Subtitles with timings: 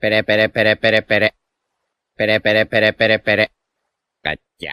[0.00, 1.34] Pere, pere, pere, pere, pere.
[2.16, 3.52] Pere, pere, pere, pere, pere.
[4.22, 4.72] Cacha.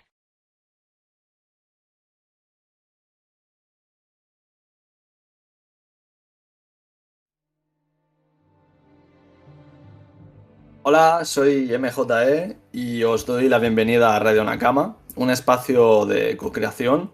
[10.84, 17.12] Hola, soy MJE y os doy la bienvenida a Radio Nakama, un espacio de co-creación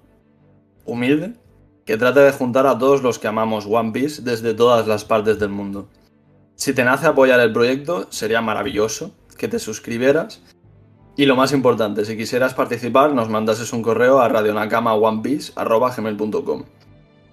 [0.86, 1.34] humilde
[1.84, 5.40] que trata de juntar a todos los que amamos One Piece desde todas las partes
[5.40, 5.90] del mundo.
[6.64, 10.42] Si te nace apoyar el proyecto, sería maravilloso que te suscribieras.
[11.18, 16.64] Y lo más importante, si quisieras participar, nos mandases un correo a radionakamaonepiece.com.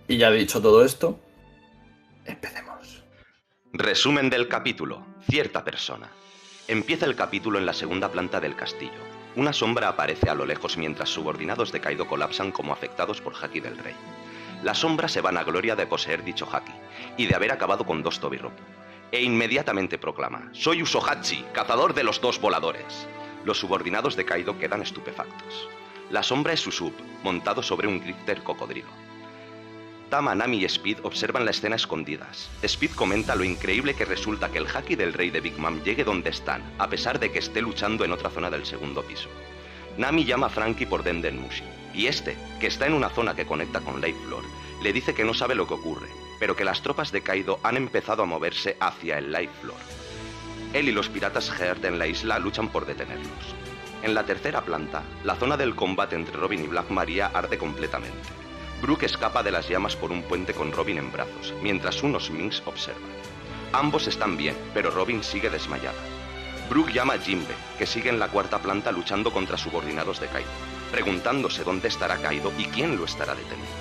[0.08, 1.20] Y ya dicho todo esto,
[2.24, 3.05] empecemos.
[3.72, 5.06] Resumen del capítulo.
[5.30, 6.10] Cierta persona.
[6.66, 8.98] Empieza el capítulo en la segunda planta del castillo.
[9.36, 13.60] Una sombra aparece a lo lejos mientras subordinados de Kaido colapsan como afectados por Haki
[13.60, 13.94] del Rey.
[14.64, 16.72] La sombra se van a gloria de poseer dicho Haki
[17.16, 18.55] y de haber acabado con dos Tobirop.
[19.12, 23.09] E inmediatamente proclama: Soy Usohachi, cazador de los dos voladores.
[23.45, 25.69] Los subordinados de Kaido quedan estupefactos.
[26.11, 26.94] La sombra es Usopp,
[27.25, 28.88] montado sobre un grifter cocodrilo.
[30.11, 32.50] Tama, Nami y Speed observan la escena escondidas.
[32.62, 36.05] Speed comenta lo increíble que resulta que el haki del rey de Big Mom llegue
[36.05, 39.28] donde están, a pesar de que esté luchando en otra zona del segundo piso.
[39.98, 43.47] Nami llama a Frankie por Denden Mushi, y este, que está en una zona que
[43.47, 44.44] conecta con Light Floor,
[44.83, 46.08] le dice que no sabe lo que ocurre,
[46.41, 49.78] pero que las tropas de Kaido han empezado a moverse hacia el Light Floor.
[50.72, 53.55] Él y los piratas Heard en la isla luchan por detenerlos.
[54.02, 58.28] En la tercera planta, la zona del combate entre Robin y Black Maria arde completamente.
[58.80, 62.62] Brooke escapa de las llamas por un puente con Robin en brazos, mientras unos Minks
[62.64, 63.02] observan.
[63.72, 66.00] Ambos están bien, pero Robin sigue desmayada.
[66.70, 70.48] Brooke llama a Jimbe, que sigue en la cuarta planta luchando contra subordinados de Kaido,
[70.91, 73.80] preguntándose dónde estará Kaido y quién lo estará deteniendo.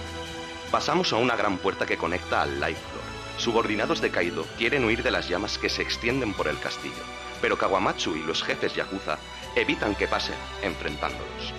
[0.72, 3.40] Pasamos a una gran puerta que conecta al Life Floor.
[3.40, 7.02] Subordinados de Kaido quieren huir de las llamas que se extienden por el castillo,
[7.42, 9.18] pero Kawamatsu y los jefes Yakuza
[9.56, 11.54] evitan que pasen, enfrentándolos.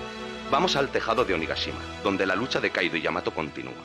[0.53, 3.83] Vamos al tejado de Onigashima, donde la lucha de Kaido y Yamato continúa.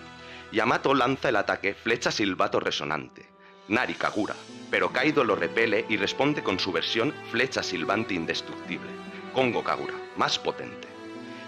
[0.52, 3.26] Yamato lanza el ataque flecha silbato resonante,
[3.68, 4.36] Nari Kagura,
[4.70, 8.92] pero Kaido lo repele y responde con su versión flecha silbante indestructible,
[9.34, 10.88] Kongo Kagura, más potente.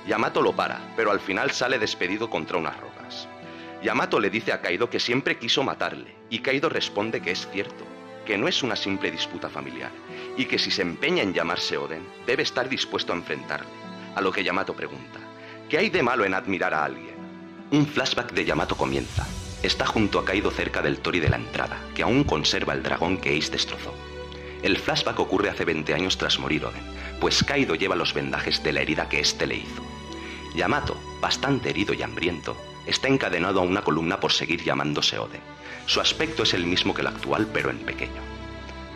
[0.08, 2.97] Yamato lo para, pero al final sale despedido contra unas rocas.
[3.84, 7.86] Yamato le dice a Kaido que siempre quiso matarle, y Kaido responde que es cierto,
[8.26, 9.92] que no es una simple disputa familiar,
[10.36, 13.70] y que si se empeña en llamarse Oden, debe estar dispuesto a enfrentarle.
[14.16, 15.20] A lo que Yamato pregunta,
[15.70, 17.16] ¿qué hay de malo en admirar a alguien?
[17.72, 19.28] Un flashback de Yamato comienza.
[19.62, 23.18] Está junto a Kaido cerca del Tori de la entrada, que aún conserva el dragón
[23.18, 23.94] que Ace destrozó.
[24.64, 26.82] El flashback ocurre hace 20 años tras morir Oden,
[27.22, 29.84] pues Kaido lleva los vendajes de la herida que éste le hizo.
[30.56, 35.42] Yamato, bastante herido y hambriento, está encadenado a una columna por seguir llamándose Oden.
[35.86, 38.22] Su aspecto es el mismo que el actual, pero en pequeño.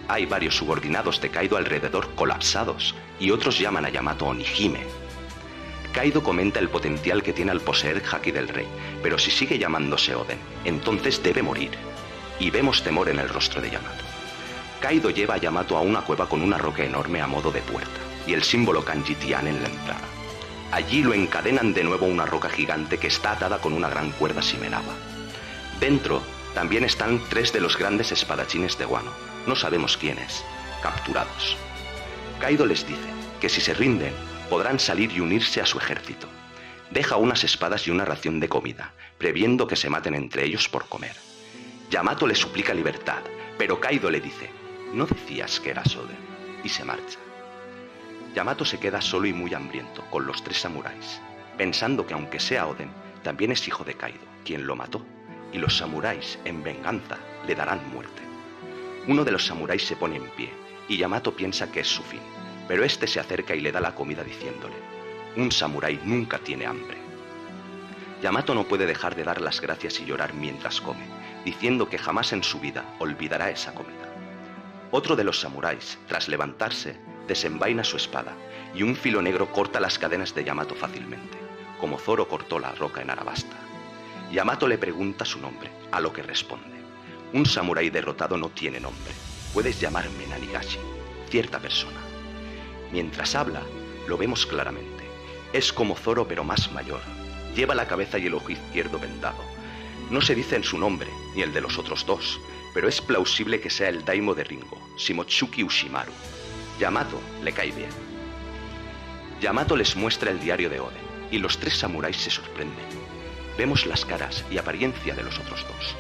[0.08, 4.86] Hay varios subordinados de Kaido alrededor colapsados, y otros llaman a Yamato Onihime,
[5.94, 8.68] Kaido comenta el potencial que tiene al poseer Haki del Rey,
[9.04, 11.72] pero si sigue llamándose Oden, entonces debe morir.
[12.40, 14.04] Y vemos temor en el rostro de Yamato.
[14.80, 18.00] Kaido lleva a Yamato a una cueva con una roca enorme a modo de puerta,
[18.26, 20.21] y el símbolo kanji Tian en la entrada.
[20.72, 24.42] Allí lo encadenan de nuevo una roca gigante que está atada con una gran cuerda
[24.42, 24.94] simenaba.
[25.82, 26.22] Dentro
[26.54, 29.12] también están tres de los grandes espadachines de Wano,
[29.48, 30.44] no sabemos quiénes,
[30.82, 31.58] capturados.
[32.40, 33.10] Kaido les dice
[33.42, 34.14] que si se rinden,
[34.50, 36.28] podrán salir y unirse a su ejército.
[36.90, 40.88] Deja unas espadas y una ración de comida, previendo que se maten entre ellos por
[40.88, 41.16] comer.
[41.90, 43.22] Yamato le suplica libertad,
[43.58, 44.50] pero Kaido le dice,
[44.94, 46.18] ¿no decías que eras Oden?
[46.64, 47.20] Y se marcha.
[48.36, 51.22] Yamato se queda solo y muy hambriento con los tres samuráis,
[51.58, 52.92] pensando que aunque sea Oden,
[53.24, 55.06] también es hijo de Kaido, quien lo mató,
[55.52, 58.22] y los samuráis, en venganza, le darán muerte.
[59.08, 60.52] Uno de los samuráis se pone en pie,
[60.88, 62.22] y Yamato piensa que es su fin
[62.72, 64.76] pero este se acerca y le da la comida diciéndole,
[65.36, 66.98] un samurái nunca tiene hambre.
[68.22, 71.04] Yamato no puede dejar de dar las gracias y llorar mientras come,
[71.44, 74.08] diciendo que jamás en su vida olvidará esa comida.
[74.90, 76.98] Otro de los samuráis, tras levantarse,
[77.32, 78.36] desenvaina su espada
[78.76, 81.38] y un filo negro corta las cadenas de Yamato fácilmente,
[81.80, 83.56] como Zoro cortó la roca en Arabasta.
[84.34, 86.76] Yamato le pregunta su nombre, a lo que responde,
[87.32, 89.14] un samurái derrotado no tiene nombre,
[89.54, 90.78] puedes llamarme Nanigashi,
[91.30, 92.02] cierta persona.
[92.92, 93.62] Mientras habla,
[94.10, 95.06] lo vemos claramente.
[95.54, 97.00] Es como Zoro pero más mayor.
[97.56, 99.42] Lleva la cabeza y el ojo izquierdo vendado.
[100.10, 102.42] No se dice en su nombre, ni el de los otros dos,
[102.74, 106.12] pero es plausible que sea el daimo de Ringo, Shimotsuki Ushimaru.
[106.82, 107.92] Yamato le cae bien.
[109.40, 112.88] Yamato les muestra el diario de Oden, y los tres samuráis se sorprenden.
[113.56, 115.96] Vemos las caras y apariencia de los otros dos.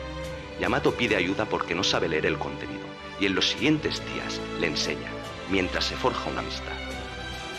[0.59, 2.81] Yamato pide ayuda porque no sabe leer el contenido,
[3.19, 5.11] y en los siguientes días le enseña,
[5.51, 6.73] mientras se forja una amistad.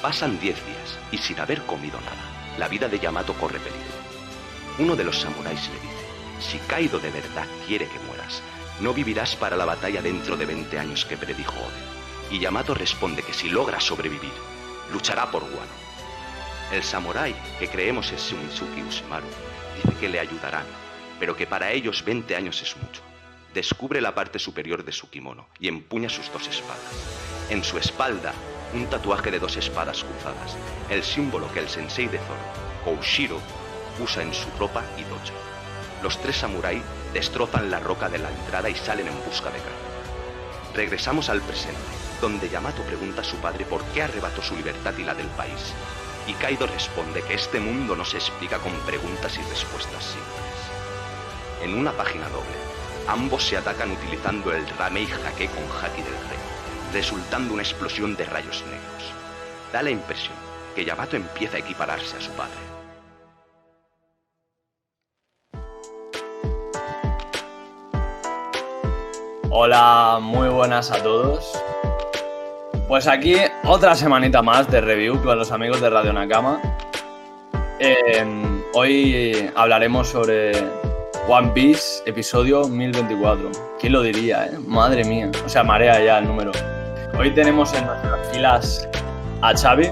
[0.02, 4.00] Pasan 10 días y sin haber comido nada, la vida de Yamato corre peligro.
[4.80, 6.06] Uno de los samuráis le dice,
[6.40, 8.42] si Kaido de verdad quiere que mueras,
[8.80, 12.01] no vivirás para la batalla dentro de 20 años que predijo Oden.
[12.32, 14.32] Y Yamato responde que si logra sobrevivir,
[14.90, 15.82] luchará por Wano.
[16.72, 19.26] El samurái, que creemos es Shunitsuki Ushimaru,
[19.76, 20.64] dice que le ayudarán,
[21.20, 23.02] pero que para ellos 20 años es mucho.
[23.52, 26.80] Descubre la parte superior de su kimono y empuña sus dos espadas.
[27.50, 28.32] En su espalda,
[28.72, 30.56] un tatuaje de dos espadas cruzadas,
[30.88, 32.40] el símbolo que el sensei de Zoro,
[32.82, 33.38] Koushiro,
[34.02, 35.36] usa en su ropa y dojo.
[36.02, 36.82] Los tres samuráis
[37.12, 40.72] destrozan la roca de la entrada y salen en busca de Kaido.
[40.74, 45.02] Regresamos al presente, donde Yamato pregunta a su padre por qué arrebató su libertad y
[45.02, 45.74] la del país.
[46.28, 50.62] Y Kaido responde que este mundo no se explica con preguntas y respuestas simples.
[51.62, 52.56] En una página doble,
[53.08, 56.38] ambos se atacan utilizando el Ramei Hake con Haki del Rey,
[56.92, 59.12] resultando una explosión de rayos negros.
[59.72, 60.36] Da la impresión
[60.76, 62.72] que Yamato empieza a equipararse a su padre.
[69.50, 71.52] Hola, muy buenas a todos.
[72.92, 76.60] Pues aquí otra semanita más de review con los amigos de Radio Nakama.
[77.78, 78.22] Eh,
[78.74, 80.52] hoy hablaremos sobre
[81.26, 83.50] One Piece, episodio 1024.
[83.80, 84.58] ¿Quién lo diría, eh?
[84.66, 85.30] Madre mía.
[85.42, 86.52] O sea, marea ya el número.
[87.18, 88.86] Hoy tenemos en nuestras filas
[89.40, 89.88] a Xavi,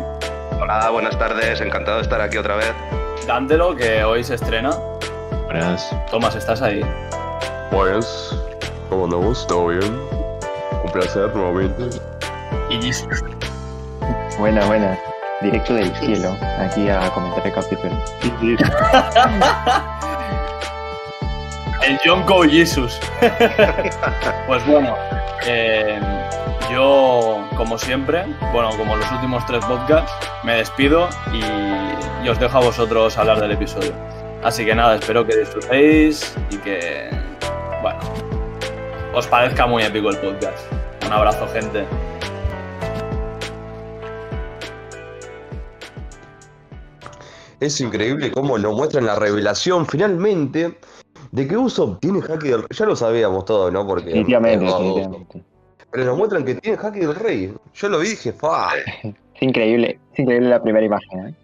[0.60, 2.74] Hola, buenas tardes, encantado de estar aquí otra vez.
[3.26, 4.72] Dántelo, que hoy se estrena.
[5.46, 5.90] Buenas.
[6.10, 6.82] Tomás, ¿estás ahí?
[7.72, 8.36] Buenas.
[8.90, 9.46] ¿Cómo andamos?
[9.46, 9.98] ¿Todo bien?
[10.84, 11.98] Un placer nuevamente.
[12.70, 13.22] Y Jesus.
[14.38, 14.98] Buena, buena.
[15.42, 17.92] Directo del cielo, aquí a comentar el capítulo.
[21.82, 23.00] El Yonko Jesus.
[24.46, 24.94] pues bueno,
[25.46, 25.98] eh,
[26.70, 30.12] yo, como siempre, bueno, como los últimos tres podcasts,
[30.44, 31.42] me despido y,
[32.24, 33.92] y os dejo a vosotros hablar del episodio.
[34.44, 37.08] Así que nada, espero que disfrutéis y que,
[37.80, 37.98] bueno,
[39.14, 40.70] os parezca muy épico el podcast.
[41.06, 41.86] Un abrazo, gente.
[47.60, 50.78] Es increíble cómo nos muestran la revelación finalmente
[51.30, 52.68] de que Usopp tiene Haki del Rey.
[52.76, 53.86] Ya lo sabíamos todo, ¿no?
[53.86, 54.96] Porque Definitivamente, gordo Usopp.
[54.96, 55.42] definitivamente.
[55.92, 57.52] Pero nos muestran que tiene Haki del Rey.
[57.74, 58.70] Yo lo vi y dije, fa.
[59.34, 61.34] Es increíble, es increíble la primera imagen, ¿eh?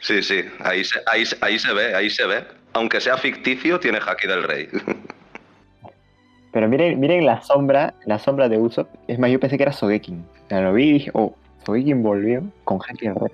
[0.00, 2.44] Sí, sí, ahí se, ahí, se- ahí se ve, ahí se ve.
[2.72, 4.68] Aunque sea ficticio, tiene Haki del Rey.
[6.52, 8.88] Pero miren, miren la sombra, la sombra de Usopp.
[9.08, 10.24] Es más, yo pensé que era Sogekin.
[10.46, 11.34] O sea, lo vi y dije, oh,
[11.64, 13.30] Sogekin volvió con Haki del Rey.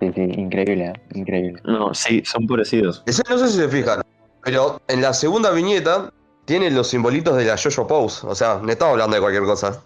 [0.00, 0.92] Sí, sí, increíble, ¿eh?
[1.14, 1.60] Increíble.
[1.64, 3.02] No, sí, son parecidos.
[3.06, 4.02] Ese no sé si se fijan,
[4.44, 6.12] pero en la segunda viñeta
[6.44, 8.26] tiene los simbolitos de la Jojo Pose.
[8.26, 9.82] O sea, no estamos hablando de cualquier cosa.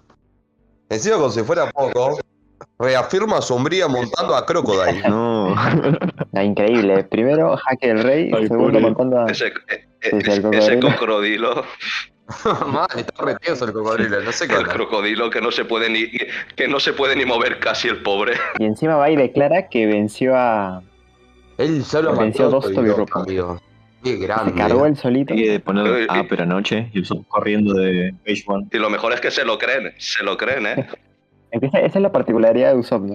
[0.91, 2.19] Encima, como si fuera poco,
[2.79, 5.03] reafirma a Sombría montando a Crocodile.
[5.09, 5.55] No.
[6.32, 7.05] La increíble.
[7.05, 8.31] Primero, Haki del Rey.
[8.35, 8.81] Ay, segundo, pobre.
[8.81, 9.26] montando a...
[9.31, 11.64] Ese, eh, Sí, sí, el ese cocodrilo.
[12.67, 15.91] Madre, está re tenso el cocodrilo, no sé qué el crocodilo que no se puede
[15.91, 16.07] ni
[16.57, 18.35] que no se puede ni mover casi el pobre.
[18.59, 20.83] Y encima va y declara que venció a...
[21.59, 22.77] Él solo Venció mató a dos
[23.17, 23.61] amigo.
[24.03, 24.55] Qué Se grande.
[24.55, 25.33] cargó el solito.
[25.35, 28.67] Y de poner ah, y- pero anoche y Usopp corriendo de Page One.
[28.73, 30.89] Y lo mejor es que se lo creen, se lo creen, ¿eh?
[31.53, 33.14] Esa, esa es la particularidad de Usopp, ¿no?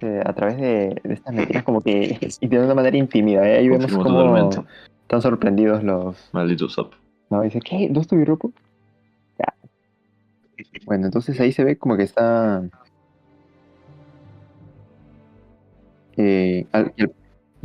[0.00, 2.16] Eh, a través de, de estas mentiras como que...
[2.40, 3.58] Y de una manera intimida, ¿eh?
[3.58, 4.60] Ahí vemos cómo totalmente.
[5.02, 6.28] están sorprendidos los...
[6.32, 6.94] Maldito Usopp.
[7.30, 7.88] No, dice, ¿qué?
[7.90, 8.52] ¿Dos Tobiropo?
[9.38, 9.54] Ya.
[10.86, 12.62] Bueno, entonces ahí se ve como que está...
[16.16, 16.92] Eh, al,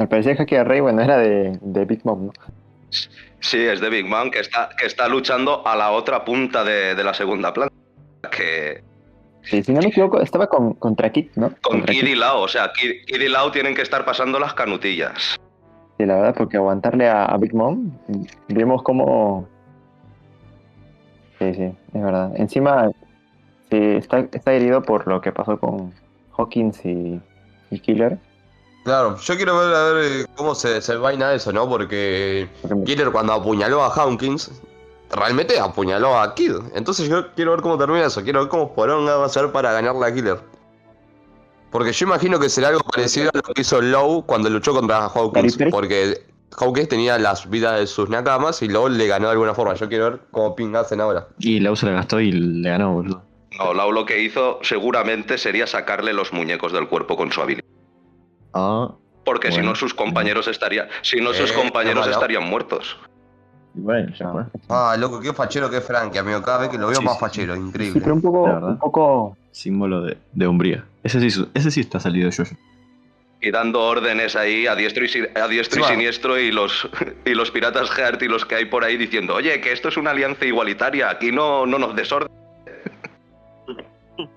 [0.10, 2.34] parecer Haki del Rey, bueno, era de, de Big Mom, ¿no?
[3.40, 6.94] Sí, es de Big Man que está, que está luchando a la otra punta de,
[6.94, 7.76] de la segunda planta.
[8.30, 8.84] Que
[9.44, 11.50] Sí, si no me equivoco, estaba con, contra Kid, ¿no?
[11.62, 14.40] con Contra Kid y Lao, o sea, Kid, Kid y Lao tienen que estar pasando
[14.40, 15.38] las canutillas.
[15.98, 17.92] Sí, la verdad, porque aguantarle a, a Big Mom,
[18.48, 19.48] vemos cómo...
[21.44, 22.32] Sí, sí, es verdad.
[22.36, 22.90] Encima,
[23.70, 25.94] sí, está, está herido por lo que pasó con
[26.38, 27.20] Hawkins y,
[27.70, 28.18] y Killer.
[28.86, 31.68] Claro, yo quiero ver a ver eh, cómo se, se vaina eso, ¿no?
[31.68, 32.50] Porque
[32.86, 34.52] Killer cuando apuñaló a Hawkins,
[35.12, 36.56] realmente apuñaló a Kid.
[36.76, 39.72] Entonces yo quiero ver cómo termina eso, quiero ver cómo Poronga va a hacer para
[39.74, 40.40] ganarle a Killer.
[41.72, 45.06] Porque yo imagino que será algo parecido a lo que hizo Low cuando luchó contra
[45.06, 45.58] Hawkins.
[45.72, 46.22] Porque
[46.58, 49.74] Hawkins tenía las vidas de sus nakamas y Low le ganó de alguna forma.
[49.76, 51.28] Yo quiero ver cómo Ping hacen ahora.
[51.40, 53.24] Y Lau se la gastó y le ganó, boludo.
[53.58, 57.64] No, Lao lo que hizo seguramente sería sacarle los muñecos del cuerpo con su habilidad.
[58.54, 58.90] Ah,
[59.26, 59.70] Porque si Bueno.
[59.70, 60.88] no, sus compañeros estarían.
[61.02, 62.98] Si no, sus Eh, compañeros estarían muertos.
[63.74, 64.44] Y bueno, ya fue.
[64.70, 66.42] Ah, loco, qué fachero que es Frankie, amigo.
[66.42, 67.20] Cada vez que lo veo Sí, más sí.
[67.22, 68.02] fachero, Sí, increíble.
[68.02, 69.38] pero un poco, un poco.
[69.52, 70.84] Símbolo de, de hombría.
[71.04, 72.56] Ese sí, su- ese sí está salido de Jojo.
[73.46, 76.88] Y dando órdenes ahí a diestro y, si- a diestro y siniestro y los,
[77.26, 79.98] y los piratas Heart y los que hay por ahí diciendo, oye, que esto es
[79.98, 82.30] una alianza igualitaria, aquí no, no nos desorden.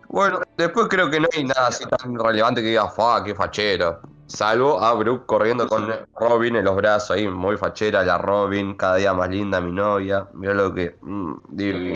[0.09, 4.01] Bueno, después creo que no hay nada así tan relevante que diga, fa, qué fachero.
[4.27, 8.97] Salvo a Brooke corriendo con Robin en los brazos ahí, muy fachera la Robin, cada
[8.97, 10.27] día más linda mi novia.
[10.33, 10.97] Mira lo que.
[11.03, 11.95] mm.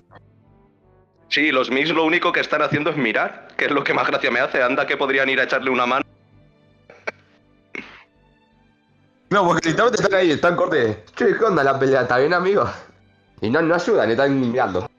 [1.28, 4.06] Sí, los Mix lo único que están haciendo es mirar, que es lo que más
[4.06, 4.62] gracia me hace.
[4.62, 6.04] Anda que podrían ir a echarle una mano.
[9.30, 11.04] No, porque literalmente están ahí, están corte.
[11.14, 12.02] Che, ¿qué onda la pelea?
[12.02, 12.64] ¿Está bien, amigo?
[13.40, 14.90] Y no, no ayudan, están mirando.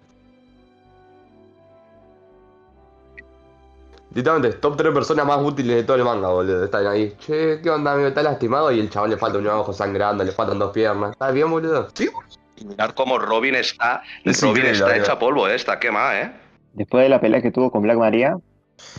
[4.14, 6.64] Literalmente, top 3 personas más útiles de todo el manga, boludo.
[6.64, 7.14] Están ahí.
[7.20, 8.08] Che, ¿qué onda, amigo?
[8.08, 8.72] ¿Está lastimado?
[8.72, 11.12] Y el chaval le falta un ojo sangrando, le faltan dos piernas.
[11.12, 11.90] ¿Está bien, boludo?
[11.94, 12.10] Sí.
[12.56, 14.02] Y mirar cómo Robin está.
[14.24, 16.32] Es Robin está hecha polvo, eh, está quemada, ¿eh?
[16.74, 18.38] Después de la pelea que tuvo con Black Maria,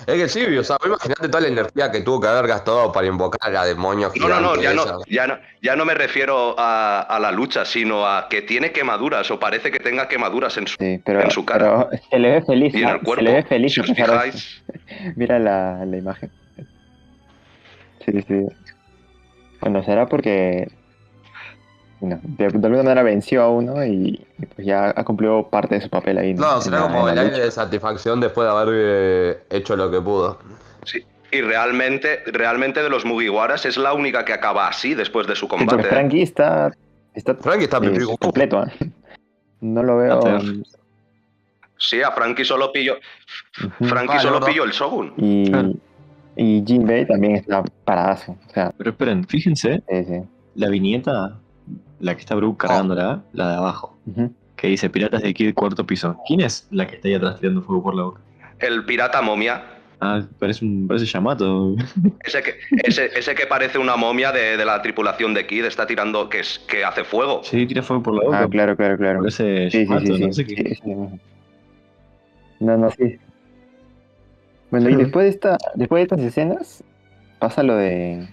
[0.07, 2.91] Es que sí, o sea, vos imaginate toda la energía que tuvo que haber gastado
[2.91, 6.55] para invocar a demonios No, no, no, ya no, ya no, ya no me refiero
[6.59, 10.67] a, a la lucha, sino a que tiene quemaduras o parece que tenga quemaduras en
[10.67, 11.89] su, sí, pero, En su cara.
[11.89, 13.15] pero se le ve feliz, y en el cuerpo.
[13.17, 14.63] Se le ve feliz si os fijáis.
[15.17, 16.31] Mira la, la imagen.
[18.05, 18.47] Sí, sí.
[19.61, 20.69] Bueno, será porque
[22.03, 25.77] no, de, de alguna manera venció a uno y, y pues ya ha cumplido parte
[25.77, 26.35] de su papel ahí.
[26.35, 27.45] No, en será la- como el aire lucha.
[27.45, 30.39] de satisfacción después de haber eh, hecho lo que pudo.
[30.85, 31.05] Sí.
[31.31, 35.49] Y realmente, realmente de los Mugiwaras es la única que acaba así después de su
[35.49, 35.81] combate.
[35.81, 35.85] ¿eh?
[35.85, 36.71] Frankie está,
[37.15, 38.65] está Frankie está eh, completo.
[38.65, 38.91] ¿eh?
[39.61, 40.21] No lo veo.
[41.79, 42.71] Sí, a Frankie solo.
[43.81, 45.15] Frankie Ah, solo no, pilló el Shogun.
[45.17, 45.73] Y, Claro.
[46.37, 48.37] y Jinbei también está paradazo.
[48.49, 50.21] O sea, Pero esperen, fíjense, sí, sí.
[50.55, 51.39] la viñeta,
[52.03, 53.97] la que está Brooke cargándola, la de abajo,
[54.57, 56.17] que dice Piratas de Kid cuarto piso.
[56.27, 58.21] ¿Quién es la que está ahí atrás tirando fuego por la boca?
[58.59, 59.63] El pirata momia.
[60.01, 61.77] Ah, parece un parece Yamato.
[62.25, 65.87] Ese que, ese, ese que parece una momia de, de la tripulación de Kid está
[65.87, 67.41] tirando que, es, que hace fuego.
[67.45, 68.41] Sí, tira fuego por la boca.
[68.41, 69.21] Ah, claro, claro, claro.
[69.21, 70.55] Parece Sí, sí, Yamato, sí, sí, no sé qué.
[70.57, 70.93] sí, sí.
[72.59, 73.17] No, no, sí.
[74.73, 76.85] Bueno, y después de esta, después de estas escenas,
[77.39, 78.27] pasa lo de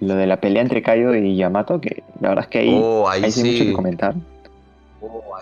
[0.00, 3.08] lo de la pelea entre Kaido y Yamato, que la verdad es que ahí, Oh,
[3.08, 4.14] ahí ahí sí hay mucho que comentar.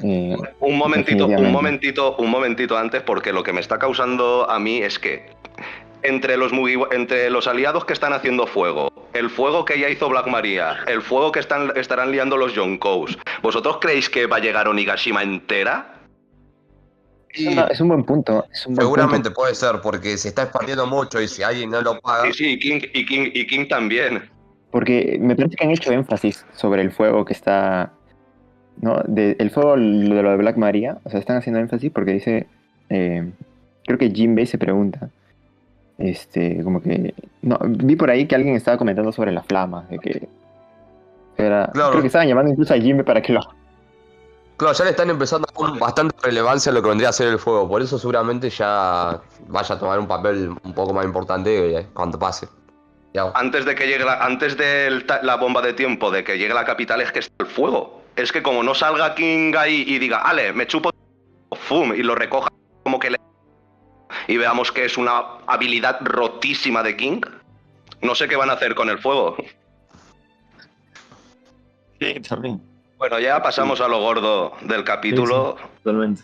[0.03, 4.59] Eh, Un momentito, un momentito, un momentito antes, porque lo que me está causando a
[4.59, 5.27] mí es que
[6.03, 6.51] entre los,
[6.91, 11.01] entre los aliados que están haciendo fuego, el fuego que ya hizo Black Maria, el
[11.03, 15.89] fuego que están, estarán liando los Yonkous, ¿vosotros creéis que va a llegar Onigashima entera?
[17.35, 18.45] es, una- es un buen punto.
[18.53, 19.41] Es un buen Seguramente punto.
[19.41, 22.25] puede ser, porque se está expandiendo mucho y si alguien no lo paga.
[22.25, 24.29] Sí, sí, y King, y King, y King también.
[24.73, 27.93] Porque me parece que han hecho énfasis sobre el fuego que está.
[28.81, 29.01] ¿No?
[29.07, 30.99] De, el fuego lo de lo de Black Maria.
[31.05, 32.47] O sea, están haciendo énfasis porque dice.
[32.89, 33.31] eh,
[33.85, 35.11] creo que Jinbei se pregunta.
[35.99, 37.15] Este, como que.
[37.43, 39.85] No, vi por ahí que alguien estaba comentando sobre la flama.
[39.91, 40.29] De que.
[41.37, 41.91] Era, Claro.
[41.91, 43.41] Creo que estaban llamando incluso a Jinbei para que lo.
[44.57, 47.29] Claro, ya le están empezando a dar bastante relevancia a lo que vendría a ser
[47.29, 47.69] el fuego.
[47.69, 52.19] Por eso seguramente ya vaya a tomar un papel un poco más importante eh, cuando
[52.19, 52.49] pase.
[53.35, 56.65] Antes de que llegue la, antes de la bomba de tiempo, de que llegue la
[56.65, 58.03] capital, es que está el fuego.
[58.17, 60.91] Es que como no salga King ahí y diga, ale, me chupo,
[61.53, 62.49] fum, y lo recoja
[62.83, 63.19] como que le...
[64.29, 67.21] Y veamos que es una habilidad rotísima de King.
[68.01, 69.37] No sé qué van a hacer con el fuego.
[72.01, 72.61] Sí, también.
[72.99, 76.23] Bueno, ya pasamos a lo gordo del capítulo, Totalmente.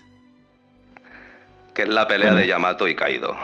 [1.75, 2.41] que es la pelea Bueno.
[2.41, 3.37] de Yamato y Kaido.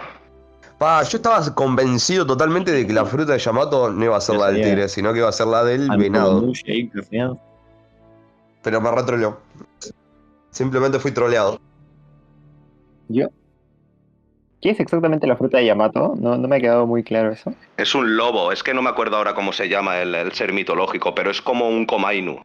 [0.85, 4.37] Pa, yo estaba convencido totalmente de que la fruta de Yamato no iba a ser
[4.37, 6.53] la del tigre, sino que iba a ser la del venado.
[8.63, 9.39] Pero me retroleó.
[10.51, 11.59] Simplemente fui troleado.
[13.09, 13.29] Yo.
[14.61, 16.17] ¿Qué es exactamente la fruta de Yamato?
[16.19, 17.55] No, no me ha quedado muy claro eso.
[17.79, 20.53] Es un lobo, es que no me acuerdo ahora cómo se llama el, el ser
[20.53, 22.45] mitológico, pero es como un Komainu.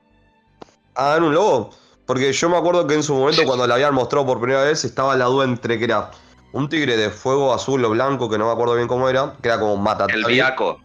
[0.96, 1.72] Ah, ¿era un lobo?
[2.05, 4.86] Porque yo me acuerdo que en su momento, cuando la habían mostrado por primera vez,
[4.86, 6.12] estaba la duda entre que era
[6.51, 9.50] un tigre de fuego azul o blanco, que no me acuerdo bien cómo era, que
[9.50, 10.20] era como Matatari.
[10.20, 10.79] El Biaco.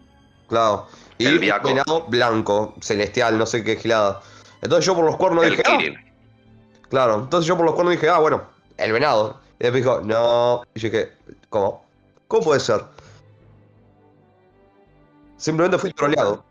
[0.49, 0.87] Claro.
[1.19, 4.21] Y El un venado blanco, celestial, no sé qué gilada.
[4.63, 6.13] Entonces yo por los cuernos El dije, ah, Kirin.
[6.89, 7.21] claro.
[7.21, 8.43] Entonces yo por los cuernos dije, ah, bueno,
[8.77, 9.41] el venado.
[9.61, 10.63] Y después dijo, no.
[10.75, 11.13] Y yo dije,
[11.49, 11.85] ¿cómo?
[12.29, 12.83] ¿Cómo puede ser?
[15.37, 16.45] Simplemente fui troleado.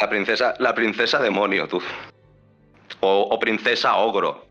[0.00, 1.80] La princesa, la princesa demonio, tú.
[3.00, 4.44] O, o princesa ogro.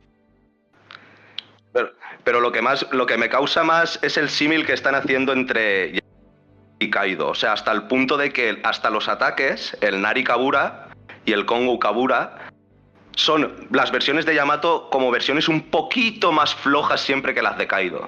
[2.24, 5.34] Pero, lo que más, lo que me causa más es el símil que están haciendo
[5.34, 6.00] entre
[6.80, 7.30] y Kaido.
[7.30, 10.90] O sea, hasta el punto de que hasta los ataques, el Nari Kabura
[11.26, 12.50] y el Kongo Kabura,
[13.16, 17.68] son las versiones de Yamato como versiones un poquito más flojas siempre que las de
[17.68, 18.08] Kaido.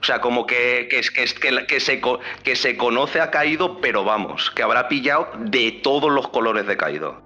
[0.00, 2.00] O sea, como que, que, que, se,
[2.44, 6.76] que se conoce a Kaido, pero vamos, que habrá pillado de todos los colores de
[6.76, 7.25] Kaido.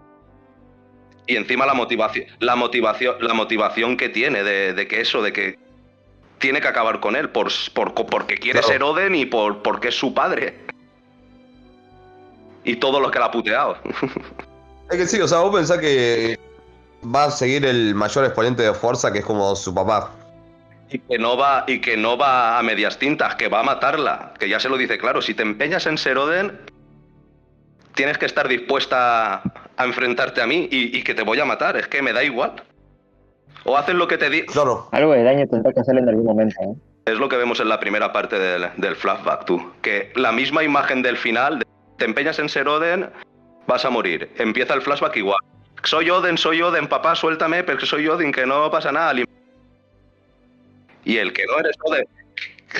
[1.26, 5.32] Y encima la motivación, la motivación, la motivación que tiene de, de que eso, de
[5.32, 5.58] que
[6.38, 8.72] tiene que acabar con él por, por- porque quiere Claro.
[8.72, 10.58] ser Oden y por, porque es su padre.
[12.64, 13.76] Y todo lo que la ha puteado.
[14.90, 16.38] Es que sí, o sea, vos pensás que
[17.14, 20.10] va a seguir el mayor exponente de fuerza que es como su papá.
[20.90, 24.34] Y que no va, y que no va a medias tintas, que va a matarla.
[24.38, 26.58] Que ya se lo dice claro, si te empeñas en ser Oden,
[27.94, 29.42] tienes que estar dispuesta
[29.80, 31.76] a enfrentarte a mí y, y que te voy a matar.
[31.76, 32.62] Es que me da igual.
[33.64, 34.42] O haces lo que te di.
[34.46, 34.88] Claro.
[34.92, 36.74] Algo de daño tendrá que hacerle en algún momento, ¿eh?
[37.06, 39.72] Es lo que vemos en la primera parte del, del flashback, tú.
[39.82, 41.64] Que la misma imagen del final,
[41.96, 43.10] te empeñas en ser Oden,
[43.66, 44.30] vas a morir.
[44.36, 45.38] Empieza el flashback igual.
[45.82, 49.14] Soy Oden, soy Oden, papá, suéltame, pero que soy Oden, que no pasa nada.
[51.04, 52.06] Y el que no eres Oden.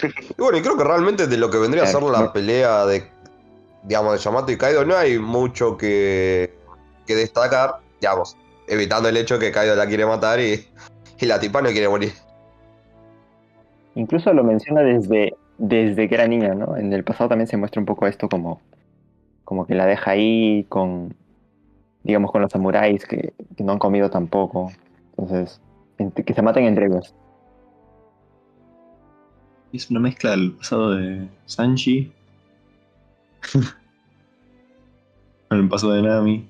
[0.39, 3.11] Y bueno, y creo que realmente de lo que vendría a ser la pelea de,
[3.83, 6.60] digamos, de Yamato y Kaido, no hay mucho que,
[7.11, 8.37] que destacar, digamos,
[8.69, 10.65] evitando el hecho que Kaido la quiere matar y,
[11.19, 12.13] y la tipa no quiere morir.
[13.97, 16.77] Incluso lo menciona desde, desde que era niña, ¿no?
[16.77, 18.61] En el pasado también se muestra un poco esto como,
[19.45, 21.15] como que la deja ahí con,
[22.05, 24.71] digamos, con los samuráis que, que no han comido tampoco.
[25.19, 25.61] Entonces,
[25.99, 27.13] ent- que se maten entre ellos.
[29.73, 32.13] Es una mezcla del pasado de Sanji.
[35.49, 36.50] con el pasado de Nami.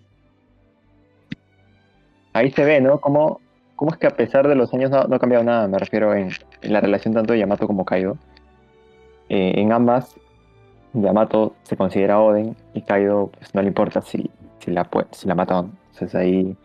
[2.33, 3.01] Ahí se ve, ¿no?
[3.01, 3.41] Cómo,
[3.77, 5.69] cómo es que a pesar de los años no, ha cambiado nada.
[5.69, 6.31] Me refiero en,
[6.63, 8.17] la relación tanto de Yamato como Kaido.
[9.29, 10.15] Eh, en ambas,
[10.93, 15.35] Yamato se considera Oden y Kaido pues, no le importa si, si, la, si la
[15.35, 15.71] mata o no.
[15.93, 16.57] Entonces ahí,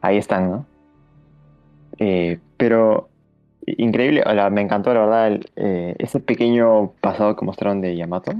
[0.00, 0.66] ahí están, ¿no?
[1.98, 3.08] Eh, pero
[3.66, 8.32] increíble, o me encantó la verdad eh, ese pequeño pasado que mostraron de Yamato.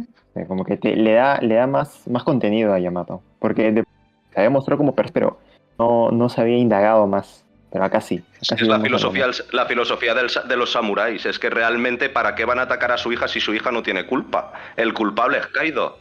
[0.46, 3.22] Como que te- le da, le da más, más contenido a Yamato.
[3.38, 3.84] Porque
[4.32, 5.38] se había mostrado como pero
[5.80, 7.44] no, no se había indagado más.
[7.72, 8.16] Pero acá sí.
[8.18, 11.24] Acá sí Es la filosofía, la filosofía del de los samuráis.
[11.24, 13.82] Es que realmente, ¿para qué van a atacar a su hija si su hija no
[13.82, 14.52] tiene culpa?
[14.76, 15.98] El culpable es Kaido.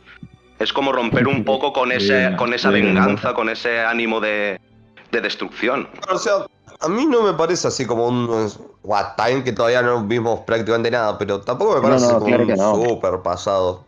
[0.57, 4.19] Es como romper un poco con, ese, Bien, con esa bien, venganza, con ese ánimo
[4.19, 4.59] de,
[5.11, 5.87] de destrucción.
[6.11, 6.45] O sea,
[6.81, 8.49] a mí no me parece así como un
[8.83, 12.43] What Time que todavía no vimos prácticamente nada, pero tampoco me parece no, como claro
[12.43, 12.75] un no.
[12.75, 13.85] super pasado.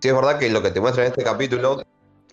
[0.00, 1.82] Sí, es verdad que lo que te muestra en este capítulo,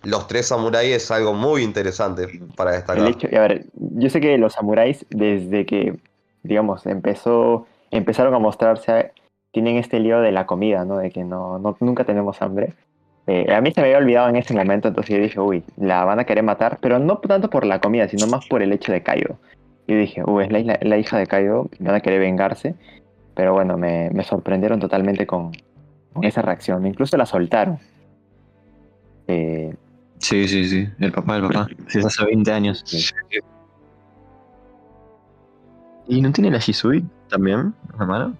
[0.07, 3.03] los tres samuráis es algo muy interesante para destacar.
[3.03, 5.97] El hecho, a ver, yo sé que los samuráis, desde que,
[6.43, 9.11] digamos, empezó, empezaron a mostrarse,
[9.51, 10.97] tienen este lío de la comida, ¿no?
[10.97, 12.73] De que no, no- nunca tenemos hambre.
[13.27, 16.05] Eh, a mí se me había olvidado en ese momento, entonces yo dije, uy, la
[16.05, 18.93] van a querer matar, pero no tanto por la comida, sino más por el hecho
[18.93, 19.35] de Kaido.
[19.85, 22.75] Y dije, uy, es la, isla- la hija de Kaido, van a querer vengarse.
[23.35, 25.51] Pero bueno, me, me sorprendieron totalmente con,
[26.13, 26.85] con esa reacción.
[26.87, 27.77] Incluso la soltaron.
[29.27, 29.73] Eh,
[30.19, 30.89] Sí, sí, sí.
[30.99, 31.67] El papá del papá.
[31.87, 32.83] Sí, es hace 20 años.
[36.07, 38.35] ¿Y no tiene la Shisui también, hermano?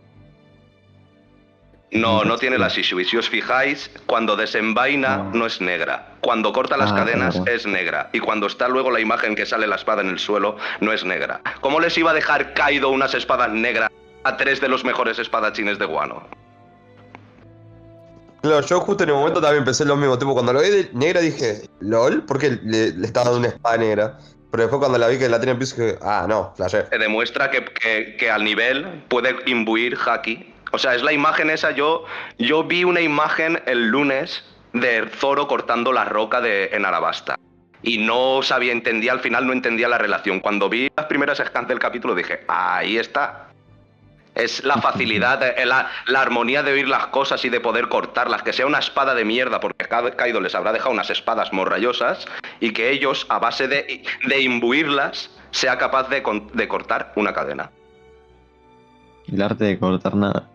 [1.91, 3.05] No, no tiene la Shishui.
[3.05, 5.31] Si os fijáis, cuando desenvaina No.
[5.33, 6.15] no es negra.
[6.21, 7.51] Cuando corta las Ah, cadenas claro.
[7.51, 8.09] es negra.
[8.13, 11.05] Y cuando está luego la imagen que sale la espada en el suelo, no es
[11.05, 11.41] negra.
[11.61, 13.89] ¿Cómo les iba a dejar Kaido unas espadas negras
[14.23, 16.27] a tres de los mejores espadachines de Guano?
[18.47, 20.89] Claro, yo justo en el momento también pensé lo mismo, tipo, cuando lo vi de
[20.93, 24.17] negra dije, LOL, porque le, le estaba dando una espada negra.
[24.49, 26.83] Pero después cuando la vi que la tenía en piso dije, ah, no, flashé.
[26.83, 27.65] Te demuestra que,
[28.17, 30.53] que- al nivel puede imbuir Haki.
[30.71, 31.71] O sea, es la imagen esa.
[31.71, 32.05] Yo,
[32.38, 37.36] yo vi una imagen el lunes de Zoro cortando la roca de, en Arabasta.
[37.83, 40.39] Y no sabía, entendía, al final no entendía la relación.
[40.39, 43.46] Cuando vi las primeras scans del capítulo dije, ahí está.
[44.38, 48.43] Es la facilidad, eh, la, la armonía de oír las cosas y de poder cortarlas.
[48.43, 52.26] Que sea una espada de mierda, porque Ka- Kaido les habrá dejado unas espadas morrayosas.
[52.60, 56.23] Y que ellos, a base de, de imbuirlas, sea capaz de,
[56.54, 57.71] de cortar una cadena.
[59.32, 60.47] El arte de cortar nada.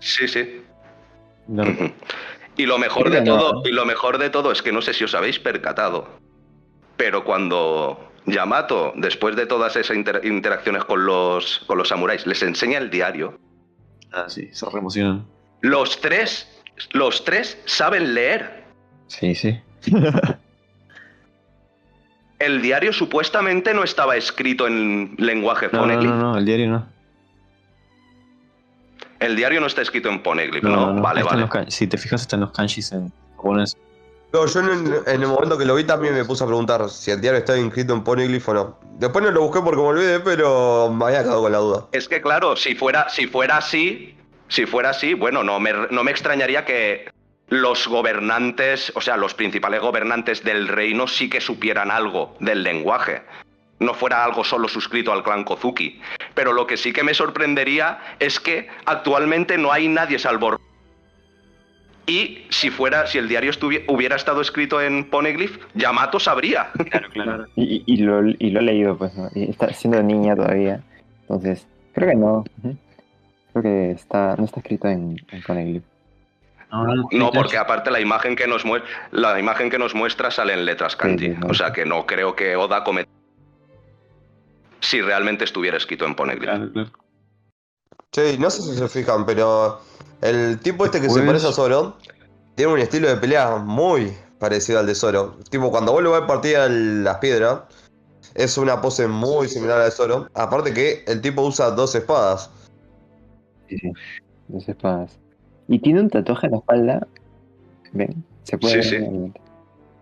[0.00, 0.62] Sí, sí.
[1.48, 1.64] no-.
[2.56, 5.02] Y lo mejor de todo, y lo mejor de todo es que no sé si
[5.02, 6.06] os habéis percatado,
[6.96, 12.42] pero cuando Yamato, después de todas esas inter- interacciones con los, con los samuráis, les
[12.42, 13.38] enseña el diario,
[14.12, 15.26] Ah, sí, se re emocionan.
[15.60, 16.48] los tres,
[16.92, 18.64] los tres saben leer.
[19.08, 19.60] Sí, sí.
[22.38, 26.10] El diario supuestamente no estaba escrito en lenguaje No, no, poneglyph.
[26.10, 26.86] no, no, el diario no.
[29.20, 30.76] El diario no está escrito en poneglyph, No, ¿no?
[30.88, 31.02] no, no.
[31.02, 31.64] Vale, Está en vale.
[31.66, 33.76] los si te fijas, están los kanjis en japonés.
[34.34, 37.20] No, yo en, el momento que lo vi también me puse a preguntar si el
[37.20, 38.78] diario estaba inscrito en Poneglyph o no.
[38.98, 41.86] Después no lo busqué porque me olvidé, pero me había quedado con la duda.
[41.92, 44.16] Es que claro, si fuera, si fuera así,
[44.48, 47.08] si fuera así, bueno, no me, no me extrañaría que
[47.46, 53.22] los gobernantes, o sea, los principales gobernantes del reino sí que supieran algo del lenguaje.
[53.78, 56.00] No fuera algo solo suscrito al clan Kozuki.
[56.34, 60.58] Pero lo que sí que me sorprendería es que actualmente no hay nadie salvo.
[62.06, 63.50] Y si fuera, si el diario
[63.88, 66.70] hubiera estado escrito en Poneglyph, Yamato sabría.
[66.90, 67.46] Claro, claro.
[67.56, 69.30] Y, lo, y lo he leído, pues, ¿no?
[69.34, 70.82] Y está siendo niña todavía.
[71.22, 72.44] Entonces, creo que no.
[73.52, 75.84] Creo que está, no está escrito en, en Poneglyph.
[77.12, 80.64] No, porque aparte la imagen que nos muestra, la imagen que nos muestra sale en
[80.64, 81.26] letras kanji.
[81.26, 81.48] Sí, sí, sí.
[81.48, 83.08] O sea que no creo que Oda cometa
[84.80, 86.50] si realmente estuviera escrito en Poneglyph.
[86.50, 86.90] Claro, claro.
[88.12, 89.80] Sí, no sé si se fijan, pero
[90.20, 91.96] el tipo este que se parece a Zoro
[92.54, 95.36] tiene un estilo de pelea muy parecido al de Zoro.
[95.50, 97.60] Tipo, cuando vos lo ves partir las piedras,
[98.34, 100.28] es una pose muy similar a la de Zoro.
[100.34, 102.50] Aparte que el tipo usa dos espadas.
[103.68, 103.92] Sí, sí.
[104.48, 105.18] Dos espadas.
[105.68, 107.06] Y tiene un tatuaje en la espalda.
[107.92, 108.24] ¿Ven?
[108.42, 109.10] Se puede Sí, ver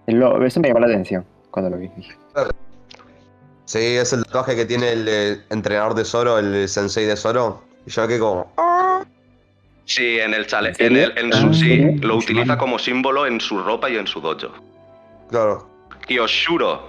[0.07, 0.15] sí.
[0.15, 1.91] Lo- Eso me llamó la atención cuando lo vi.
[3.65, 7.63] Sí, es el tatuaje que tiene el eh, entrenador de Zoro, el sensei de Zoro.
[7.87, 8.51] Y yo aquí como...
[9.85, 13.41] Sí, en el chale, ¿En el, en su, ¿en sí, lo utiliza como símbolo en
[13.41, 14.53] su ropa y en su dojo.
[15.29, 15.69] Claro.
[16.07, 16.89] Kiyoshuro.